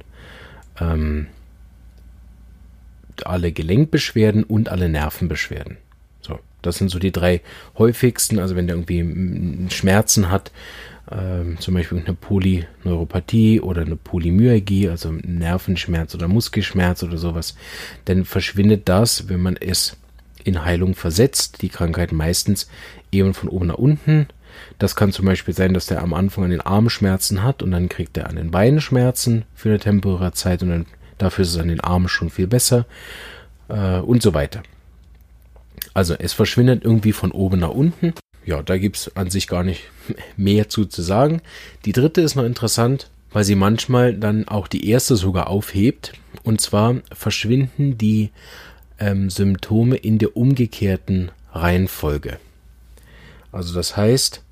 ähm, 0.80 1.28
alle 3.24 3.52
Gelenkbeschwerden 3.52 4.46
und 4.46 4.70
alle 4.70 4.90
Nervenbeschwerden. 4.90 5.78
So, 6.22 6.40
das 6.64 6.80
sind 6.80 6.90
so 6.90 6.98
die 6.98 7.12
drei 7.12 7.42
häufigsten. 7.78 8.40
Also 8.40 8.56
wenn 8.56 8.66
der 8.66 8.78
irgendwie 8.78 9.70
Schmerzen 9.70 10.32
hat, 10.32 10.52
ähm, 11.12 11.58
zum 11.60 11.74
Beispiel 11.74 12.00
eine 12.00 12.14
Polyneuropathie 12.14 13.60
oder 13.60 13.82
eine 13.82 13.96
Polymyalgie, 13.96 14.90
also 14.90 15.12
Nervenschmerz 15.12 16.16
oder 16.16 16.28
Muskelschmerz 16.28 17.04
oder 17.04 17.18
sowas, 17.18 17.56
dann 18.06 18.26
verschwindet 18.26 18.88
das, 18.88 19.28
wenn 19.28 19.42
man 19.42 19.58
es 19.58 19.98
in 20.44 20.64
Heilung 20.64 20.96
versetzt, 20.96 21.62
die 21.62 21.70
Krankheit 21.70 22.12
meistens 22.12 22.68
eben 23.12 23.34
von 23.34 23.50
oben 23.50 23.68
nach 23.68 23.76
unten. 23.76 24.28
Das 24.80 24.96
kann 24.96 25.12
zum 25.12 25.26
Beispiel 25.26 25.54
sein, 25.54 25.74
dass 25.74 25.86
der 25.86 26.02
am 26.02 26.14
Anfang 26.14 26.46
an 26.46 26.50
den 26.52 26.62
Armen 26.62 26.90
Schmerzen 26.90 27.44
hat 27.44 27.62
und 27.62 27.72
dann 27.72 27.90
kriegt 27.90 28.18
er 28.18 28.30
an 28.30 28.36
den 28.36 28.52
Beinen 28.52 28.82
Schmerzen 28.82 29.44
für 29.56 29.70
eine 29.70 29.80
temporäre 29.80 30.34
Zeit 30.34 30.64
und 30.64 30.70
dann 30.70 30.86
dafür 31.18 31.44
ist 31.44 31.52
es 31.52 31.58
an 31.58 31.68
den 31.68 31.82
Armen 31.82 32.08
schon 32.08 32.30
viel 32.30 32.48
besser 32.48 32.86
äh, 33.70 34.00
und 34.00 34.22
so 34.22 34.34
weiter. 34.34 34.64
Also 35.94 36.16
es 36.18 36.34
verschwindet 36.34 36.84
irgendwie 36.84 37.12
von 37.12 37.32
oben 37.32 37.60
nach 37.60 37.70
unten 37.70 38.14
ja, 38.46 38.62
da 38.64 38.78
gibt 38.78 38.98
es 38.98 39.16
an 39.16 39.30
sich 39.30 39.48
gar 39.48 39.64
nicht 39.64 39.84
mehr 40.38 40.70
zu, 40.70 40.86
zu 40.86 41.02
sagen. 41.02 41.42
Die 41.86 41.92
dritte 41.94 42.22
ist 42.22 42.36
noch 42.36 42.44
interessant, 42.44 43.10
weil 43.32 43.44
sie 43.44 43.56
manchmal 43.56 44.14
dann 44.16 44.48
auch 44.48 44.68
die 44.68 44.90
erste 44.90 45.16
sogar 45.16 45.48
aufhebt. 45.48 46.14
Und 46.44 46.62
zwar 46.62 46.96
verschwinden 47.14 47.98
die 47.98 48.32
ähm, 49.00 49.30
Symptome 49.30 49.96
in 49.96 50.18
der 50.18 50.36
umgekehrten 50.36 51.32
Reihenfolge. 51.54 52.40
Also 53.52 53.74
das 53.74 53.98
heißt, 53.98 54.44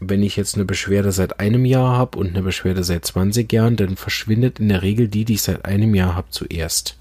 wenn 0.00 0.22
ich 0.22 0.36
jetzt 0.36 0.56
eine 0.56 0.64
Beschwerde 0.64 1.12
seit 1.12 1.38
einem 1.40 1.64
Jahr 1.64 1.96
habe 1.96 2.18
und 2.18 2.30
eine 2.30 2.42
Beschwerde 2.42 2.82
seit 2.82 3.04
20 3.04 3.52
Jahren, 3.52 3.76
dann 3.76 3.96
verschwindet 3.96 4.58
in 4.58 4.68
der 4.68 4.82
Regel 4.82 5.08
die, 5.08 5.24
die 5.24 5.34
ich 5.34 5.42
seit 5.42 5.64
einem 5.64 5.94
Jahr 5.94 6.16
habe, 6.16 6.28
zuerst. 6.30 6.96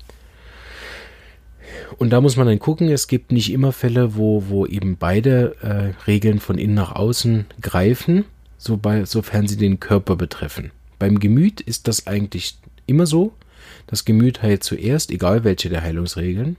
Und 1.98 2.10
da 2.10 2.22
muss 2.22 2.38
man 2.38 2.48
dann 2.48 2.60
gucken, 2.60 2.90
es 2.90 3.08
gibt 3.08 3.32
nicht 3.32 3.52
immer 3.52 3.72
Fälle, 3.72 4.16
wo, 4.16 4.46
wo 4.48 4.66
eben 4.66 4.98
beide 4.98 5.56
äh, 5.62 6.06
Regeln 6.08 6.40
von 6.40 6.58
innen 6.58 6.74
nach 6.74 6.96
außen 6.96 7.46
greifen, 7.62 8.26
so 8.58 8.78
bei, 8.78 9.06
sofern 9.06 9.48
sie 9.48 9.58
den 9.58 9.80
Körper 9.80 10.16
betreffen. 10.16 10.72
Beim 11.00 11.20
Gemüt 11.20 11.62
ist 11.62 11.88
das 11.88 12.08
eigentlich 12.08 12.58
immer 12.86 13.06
so. 13.06 13.34
Das 13.88 14.06
Gemüt 14.06 14.42
heilt 14.42 14.64
zuerst, 14.64 15.12
egal 15.12 15.44
welche 15.44 15.70
der 15.70 15.84
Heilungsregeln, 15.84 16.58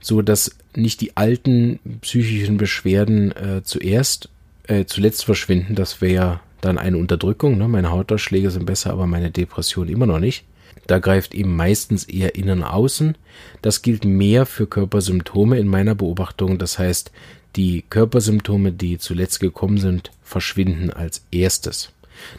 so 0.00 0.22
dass 0.22 0.56
nicht 0.74 1.00
die 1.00 1.16
alten 1.16 1.80
psychischen 2.02 2.56
Beschwerden 2.56 3.32
äh, 3.32 3.62
zuerst, 3.64 4.28
äh, 4.64 4.84
zuletzt 4.84 5.24
verschwinden. 5.24 5.74
Das 5.74 6.00
wäre 6.00 6.40
dann 6.60 6.78
eine 6.78 6.98
Unterdrückung. 6.98 7.58
Ne? 7.58 7.68
Meine 7.68 7.90
Hautausschläge 7.90 8.50
sind 8.50 8.66
besser, 8.66 8.92
aber 8.92 9.06
meine 9.06 9.30
Depression 9.30 9.88
immer 9.88 10.06
noch 10.06 10.20
nicht. 10.20 10.44
Da 10.88 10.98
greift 10.98 11.34
eben 11.34 11.54
meistens 11.54 12.04
eher 12.04 12.34
innen 12.34 12.64
außen. 12.64 13.16
Das 13.62 13.82
gilt 13.82 14.04
mehr 14.04 14.46
für 14.46 14.66
Körpersymptome 14.66 15.58
in 15.58 15.68
meiner 15.68 15.94
Beobachtung. 15.94 16.58
Das 16.58 16.78
heißt, 16.78 17.12
die 17.56 17.84
Körpersymptome, 17.88 18.72
die 18.72 18.98
zuletzt 18.98 19.38
gekommen 19.38 19.78
sind, 19.78 20.10
verschwinden 20.22 20.90
als 20.90 21.24
erstes. 21.30 21.92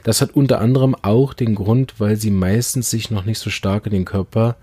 Das 0.04 0.22
hat 0.22 0.32
unter 0.32 0.60
anderem 0.60 0.96
auch 0.96 1.34
den 1.34 1.56
Grund, 1.56 2.00
weil 2.00 2.16
sie 2.16 2.32
meistens 2.32 2.90
sich 2.90 3.12
noch 3.12 3.24
nicht 3.24 3.40
so 3.40 3.50
stark 3.50 3.86
in 3.86 3.94
den 3.94 4.06
Körper 4.06 4.58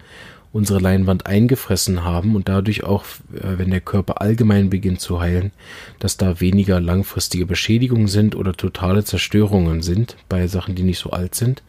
unsere 0.52 0.78
Leinwand 0.78 1.26
eingefressen 1.26 2.04
haben 2.04 2.36
und 2.36 2.48
dadurch 2.48 2.84
auch, 2.84 3.04
äh, 3.34 3.58
wenn 3.58 3.70
der 3.70 3.80
Körper 3.80 4.20
allgemein 4.20 4.70
beginnt 4.70 5.00
zu 5.00 5.20
heilen, 5.20 5.52
dass 5.98 6.16
da 6.16 6.40
weniger 6.40 6.80
langfristige 6.80 7.46
Beschädigungen 7.46 8.08
sind 8.08 8.34
oder 8.34 8.52
totale 8.52 9.04
Zerstörungen 9.04 9.82
sind 9.82 10.16
bei 10.28 10.46
Sachen, 10.46 10.74
die 10.74 10.82
nicht 10.82 10.98
so 10.98 11.10
alt 11.10 11.34
sind. 11.34 11.62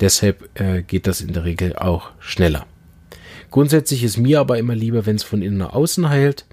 Deshalb 0.00 0.48
äh, 0.54 0.82
geht 0.82 1.06
das 1.06 1.20
in 1.20 1.32
der 1.32 1.44
Regel 1.44 1.76
auch 1.76 2.10
schneller. 2.18 2.66
Grundsätzlich 3.50 4.02
ist 4.02 4.16
mir 4.16 4.40
aber 4.40 4.58
immer 4.58 4.74
lieber, 4.74 5.06
wenn 5.06 5.16
es 5.16 5.22
von 5.22 5.42
innen 5.42 5.58
nach 5.58 5.72
außen 5.72 6.08
heilt. 6.08 6.45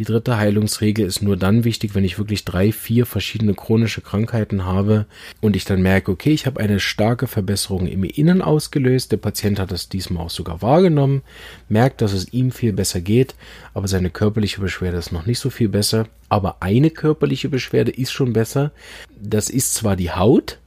Die 0.00 0.06
dritte 0.06 0.38
Heilungsregel 0.38 1.04
ist 1.04 1.20
nur 1.20 1.36
dann 1.36 1.62
wichtig, 1.64 1.94
wenn 1.94 2.04
ich 2.04 2.16
wirklich 2.16 2.46
drei, 2.46 2.72
vier 2.72 3.04
verschiedene 3.04 3.52
chronische 3.52 4.00
Krankheiten 4.00 4.64
habe 4.64 5.04
und 5.42 5.56
ich 5.56 5.66
dann 5.66 5.82
merke, 5.82 6.10
okay, 6.10 6.30
ich 6.30 6.46
habe 6.46 6.58
eine 6.58 6.80
starke 6.80 7.26
Verbesserung 7.26 7.86
im 7.86 8.04
Innen 8.04 8.40
ausgelöst. 8.40 9.12
Der 9.12 9.18
Patient 9.18 9.58
hat 9.58 9.72
das 9.72 9.90
diesmal 9.90 10.24
auch 10.24 10.30
sogar 10.30 10.62
wahrgenommen, 10.62 11.20
merkt, 11.68 12.00
dass 12.00 12.14
es 12.14 12.32
ihm 12.32 12.50
viel 12.50 12.72
besser 12.72 13.02
geht, 13.02 13.34
aber 13.74 13.88
seine 13.88 14.08
körperliche 14.08 14.62
Beschwerde 14.62 14.96
ist 14.96 15.12
noch 15.12 15.26
nicht 15.26 15.38
so 15.38 15.50
viel 15.50 15.68
besser. 15.68 16.06
Aber 16.30 16.62
eine 16.62 16.88
körperliche 16.88 17.50
Beschwerde 17.50 17.90
ist 17.90 18.12
schon 18.12 18.32
besser. 18.32 18.72
Das 19.20 19.50
ist 19.50 19.74
zwar 19.74 19.96
die 19.96 20.12
Haut, 20.12 20.60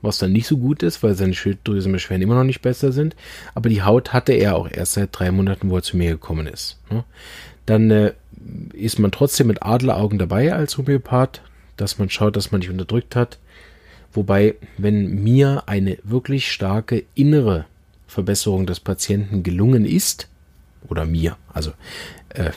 was 0.00 0.18
dann 0.18 0.30
nicht 0.30 0.46
so 0.46 0.58
gut 0.58 0.84
ist, 0.84 1.02
weil 1.02 1.16
seine 1.16 1.34
Schilddrüsenbeschwerden 1.34 2.22
immer 2.22 2.36
noch 2.36 2.44
nicht 2.44 2.62
besser 2.62 2.92
sind. 2.92 3.16
Aber 3.52 3.68
die 3.68 3.82
Haut 3.82 4.12
hatte 4.12 4.32
er 4.32 4.54
auch 4.54 4.70
erst 4.70 4.92
seit 4.92 5.08
drei 5.10 5.32
Monaten, 5.32 5.70
wo 5.70 5.76
er 5.76 5.82
zu 5.82 5.96
mir 5.96 6.10
gekommen 6.10 6.46
ist. 6.46 6.78
Ne? 6.88 7.02
Dann 7.66 7.90
äh, 7.90 8.12
ist 8.72 8.98
man 8.98 9.10
trotzdem 9.10 9.48
mit 9.48 9.62
Adleraugen 9.62 10.18
dabei 10.18 10.52
als 10.54 10.78
Homöopath, 10.78 11.42
dass 11.76 11.98
man 11.98 12.10
schaut, 12.10 12.36
dass 12.36 12.52
man 12.52 12.60
nicht 12.60 12.70
unterdrückt 12.70 13.16
hat. 13.16 13.38
Wobei, 14.12 14.54
wenn 14.78 15.22
mir 15.22 15.64
eine 15.66 15.98
wirklich 16.02 16.50
starke 16.50 17.04
innere 17.14 17.66
Verbesserung 18.06 18.66
des 18.66 18.80
Patienten 18.80 19.42
gelungen 19.42 19.84
ist, 19.84 20.28
oder 20.88 21.04
mir, 21.04 21.36
also 21.52 21.72
äh, 22.30 22.50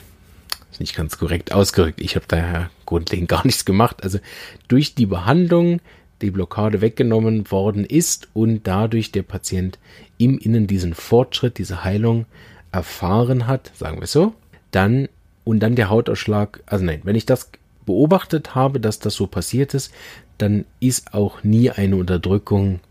ist 0.72 0.80
nicht 0.80 0.96
ganz 0.96 1.18
korrekt 1.18 1.52
ausgerückt, 1.52 2.00
ich 2.00 2.16
habe 2.16 2.26
daher 2.28 2.70
grundlegend 2.86 3.30
gar 3.30 3.46
nichts 3.46 3.66
gemacht, 3.66 4.04
also 4.04 4.20
durch 4.68 4.96
die 4.96 5.06
Behandlung 5.06 5.82
die 6.22 6.32
Blockade 6.32 6.82
weggenommen 6.82 7.50
worden 7.52 7.86
ist 7.86 8.28
und 8.34 8.68
dadurch 8.68 9.12
der 9.12 9.24
Patient 9.24 9.80
im 10.18 10.38
Innen 10.38 10.68
diesen 10.68 10.94
Fortschritt, 10.94 11.58
diese 11.58 11.84
Heilung 11.84 12.26
erfahren 12.72 13.48
hat, 13.48 13.72
sagen 13.76 14.00
wir 14.00 14.08
so, 14.08 14.34
dann 14.72 15.08
und 15.50 15.62
dann 15.62 15.74
der 15.74 15.90
Hautausschlag, 15.90 16.62
also 16.68 16.86
nein, 16.86 17.02
wenn 17.06 17.16
ich 17.16 17.26
das 17.26 17.50
beobachtet 17.88 18.54
habe, 18.54 18.80
dass 18.80 19.00
das 19.00 19.16
so 19.16 19.26
passiert 19.26 19.74
ist, 19.74 19.92
dann 20.38 20.66
ist 20.80 21.16
auch 21.16 21.44
nie 21.44 21.72
eine 21.72 21.96
Unterdrückung 21.96 22.82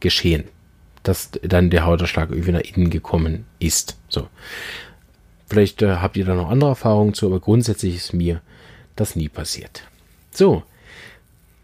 geschehen, 0.00 0.42
dass 1.04 1.30
dann 1.42 1.70
der 1.70 1.86
Hautausschlag 1.86 2.30
irgendwie 2.30 2.50
nach 2.50 2.62
innen 2.62 2.90
gekommen 2.90 3.44
ist. 3.60 3.96
So. 4.08 4.26
Vielleicht 5.46 5.82
äh, 5.82 5.98
habt 5.98 6.16
ihr 6.16 6.24
da 6.24 6.34
noch 6.34 6.50
andere 6.50 6.70
Erfahrungen 6.70 7.14
zu, 7.14 7.26
aber 7.26 7.38
grundsätzlich 7.38 7.94
ist 7.94 8.12
mir 8.12 8.40
das 8.96 9.14
nie 9.14 9.28
passiert. 9.28 9.84
So, 10.32 10.64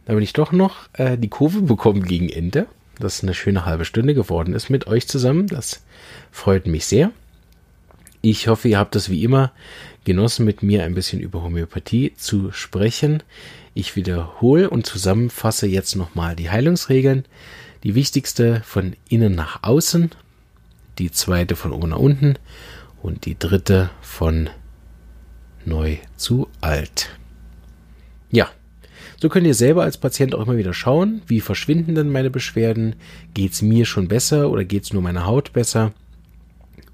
da 0.05 0.13
bin 0.15 0.23
ich 0.23 0.33
doch 0.33 0.53
noch 0.53 0.89
äh, 0.93 1.19
die 1.19 1.27
Kurve 1.27 1.63
bekommen 1.63 2.05
gegen 2.05 2.29
Ende, 2.29 2.67
dass 3.01 3.25
eine 3.25 3.35
schöne 3.35 3.67
halbe 3.67 3.85
Stunde 3.85 4.15
geworden 4.15 4.55
ist 4.55 4.71
mit 4.71 4.87
euch 4.87 5.09
zusammen. 5.09 5.49
Das 5.49 5.83
freut 6.31 6.69
mich 6.69 6.87
sehr. 6.87 7.11
Ich 8.23 8.49
hoffe, 8.49 8.69
ihr 8.69 8.79
habt 8.79 8.97
es 8.97 9.09
wie 9.09 9.25
immer 9.25 9.53
genossen, 10.05 10.45
mit 10.45 10.63
mir 10.63 10.85
ein 10.85 10.95
bisschen 10.95 11.21
über 11.21 11.43
Homöopathie 11.43 12.13
zu 12.17 12.53
sprechen. 12.53 13.23
Ich 13.73 13.97
wiederhole 13.97 14.69
und 14.69 14.85
zusammenfasse 14.87 15.67
jetzt 15.67 15.97
nochmal 15.97 16.37
die 16.37 16.51
Heilungsregeln. 16.51 17.25
Die 17.83 17.95
wichtigste 17.95 18.61
von 18.65 18.95
innen 19.09 19.35
nach 19.35 19.63
außen, 19.63 20.11
die 20.99 21.11
zweite 21.11 21.57
von 21.57 21.73
oben 21.73 21.91
nach 21.91 21.99
unten 21.99 22.35
und 23.03 23.25
die 23.25 23.39
dritte 23.39 23.89
von 24.03 24.51
neu 25.65 25.97
zu 26.17 26.49
alt. 26.61 27.09
Ja, 28.31 28.51
so 29.19 29.31
könnt 29.31 29.47
ihr 29.47 29.55
selber 29.55 29.83
als 29.83 29.97
Patient 29.97 30.35
auch 30.35 30.43
immer 30.43 30.59
wieder 30.59 30.75
schauen, 30.75 31.23
wie 31.27 31.41
verschwinden 31.41 31.95
denn 31.95 32.11
meine 32.11 32.31
Beschwerden? 32.31 32.97
Geht 33.33 33.53
es 33.53 33.63
mir 33.63 33.87
schon 33.87 34.09
besser 34.09 34.51
oder 34.51 34.65
geht 34.65 34.85
es 34.85 34.93
nur 34.93 35.03
meiner 35.03 35.27
Haut 35.27 35.55
besser? 35.55 35.93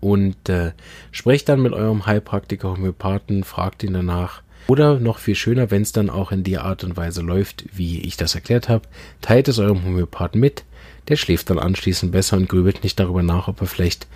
Und 0.01 0.49
äh, 0.49 0.73
sprecht 1.11 1.49
dann 1.49 1.63
mit 1.63 1.73
eurem 1.73 2.07
Heilpraktiker, 2.07 2.71
Homöopathen, 2.71 3.45
fragt 3.45 3.83
ihn 3.83 3.95
danach. 3.95 4.43
Oder 4.69 4.99
noch 4.99 5.19
viel 5.19 5.37
schöner, 5.37 5.71
wenn 5.71 5.83
es 5.83 5.93
dann 5.93 6.11
auch 6.11 6.33
in 6.33 6.43
der 6.43 6.65
Art 6.65 6.83
und 6.83 6.97
Weise 6.97 7.23
läuft, 7.23 7.65
wie 7.73 8.01
ich 8.01 8.17
das 8.17 8.35
erklärt 8.35 8.69
habe, 8.69 8.89
teilt 9.21 9.49
es 9.49 9.59
eurem 9.59 9.85
Homöopathen 9.85 10.41
mit. 10.41 10.65
Der 11.09 11.17
schläft 11.17 11.51
dann 11.51 11.59
anschließend 11.59 12.11
besser 12.11 12.37
und 12.37 12.49
grübelt 12.49 12.83
nicht 12.83 12.99
darüber 12.99 13.23
nach, 13.23 13.47
ob 13.47 13.61
er 13.61 13.69
vielleicht 13.69 14.09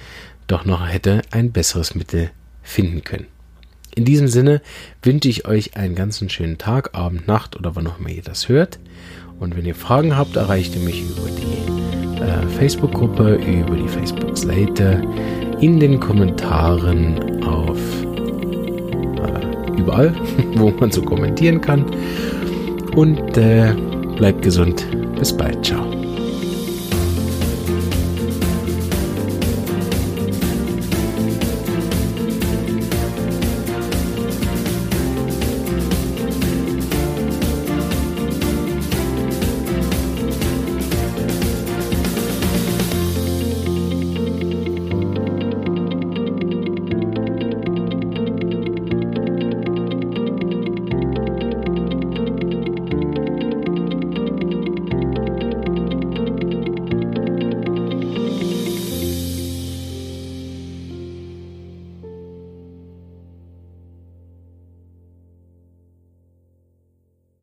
doch 0.49 0.65
noch 0.65 0.87
hätte 0.87 1.23
ein 1.31 1.53
besseres 1.53 1.95
Mittel 1.95 2.31
finden 2.63 3.05
können. 3.05 3.27
In 3.95 4.05
diesem 4.05 4.29
Sinne 4.29 4.63
wünsche 5.03 5.29
ich 5.29 5.47
euch 5.47 5.77
einen 5.77 5.95
ganz 5.95 6.25
schönen 6.33 6.59
Tag, 6.59 6.97
Abend, 6.97 7.27
Nacht 7.27 7.57
oder 7.57 7.77
wann 7.77 7.87
auch 7.87 7.99
immer 7.99 8.09
ihr 8.09 8.23
das 8.23 8.49
hört. 8.49 8.79
Und 9.39 9.57
wenn 9.57 9.67
ihr 9.67 9.75
Fragen 9.75 10.17
habt, 10.17 10.37
erreicht 10.37 10.75
ihr 10.75 10.83
mich 10.83 11.03
über 11.03 11.29
die 11.31 12.21
äh, 12.23 12.47
Facebook-Gruppe, 12.59 13.37
über 13.37 13.77
die 13.77 13.89
Facebook-Seite, 13.89 15.03
in 15.61 15.79
den 15.79 16.01
Kommentaren 16.01 17.43
auf 17.45 17.79
äh, 19.23 19.81
überall, 19.81 20.15
wo 20.55 20.71
man 20.71 20.91
so 20.91 21.03
kommentieren 21.03 21.61
kann. 21.61 21.85
Und 22.95 23.37
äh, 23.37 23.75
bleibt 24.17 24.43
gesund. 24.43 24.85
Bis 25.19 25.33
bald. 25.33 25.65
Ciao. 25.65 26.00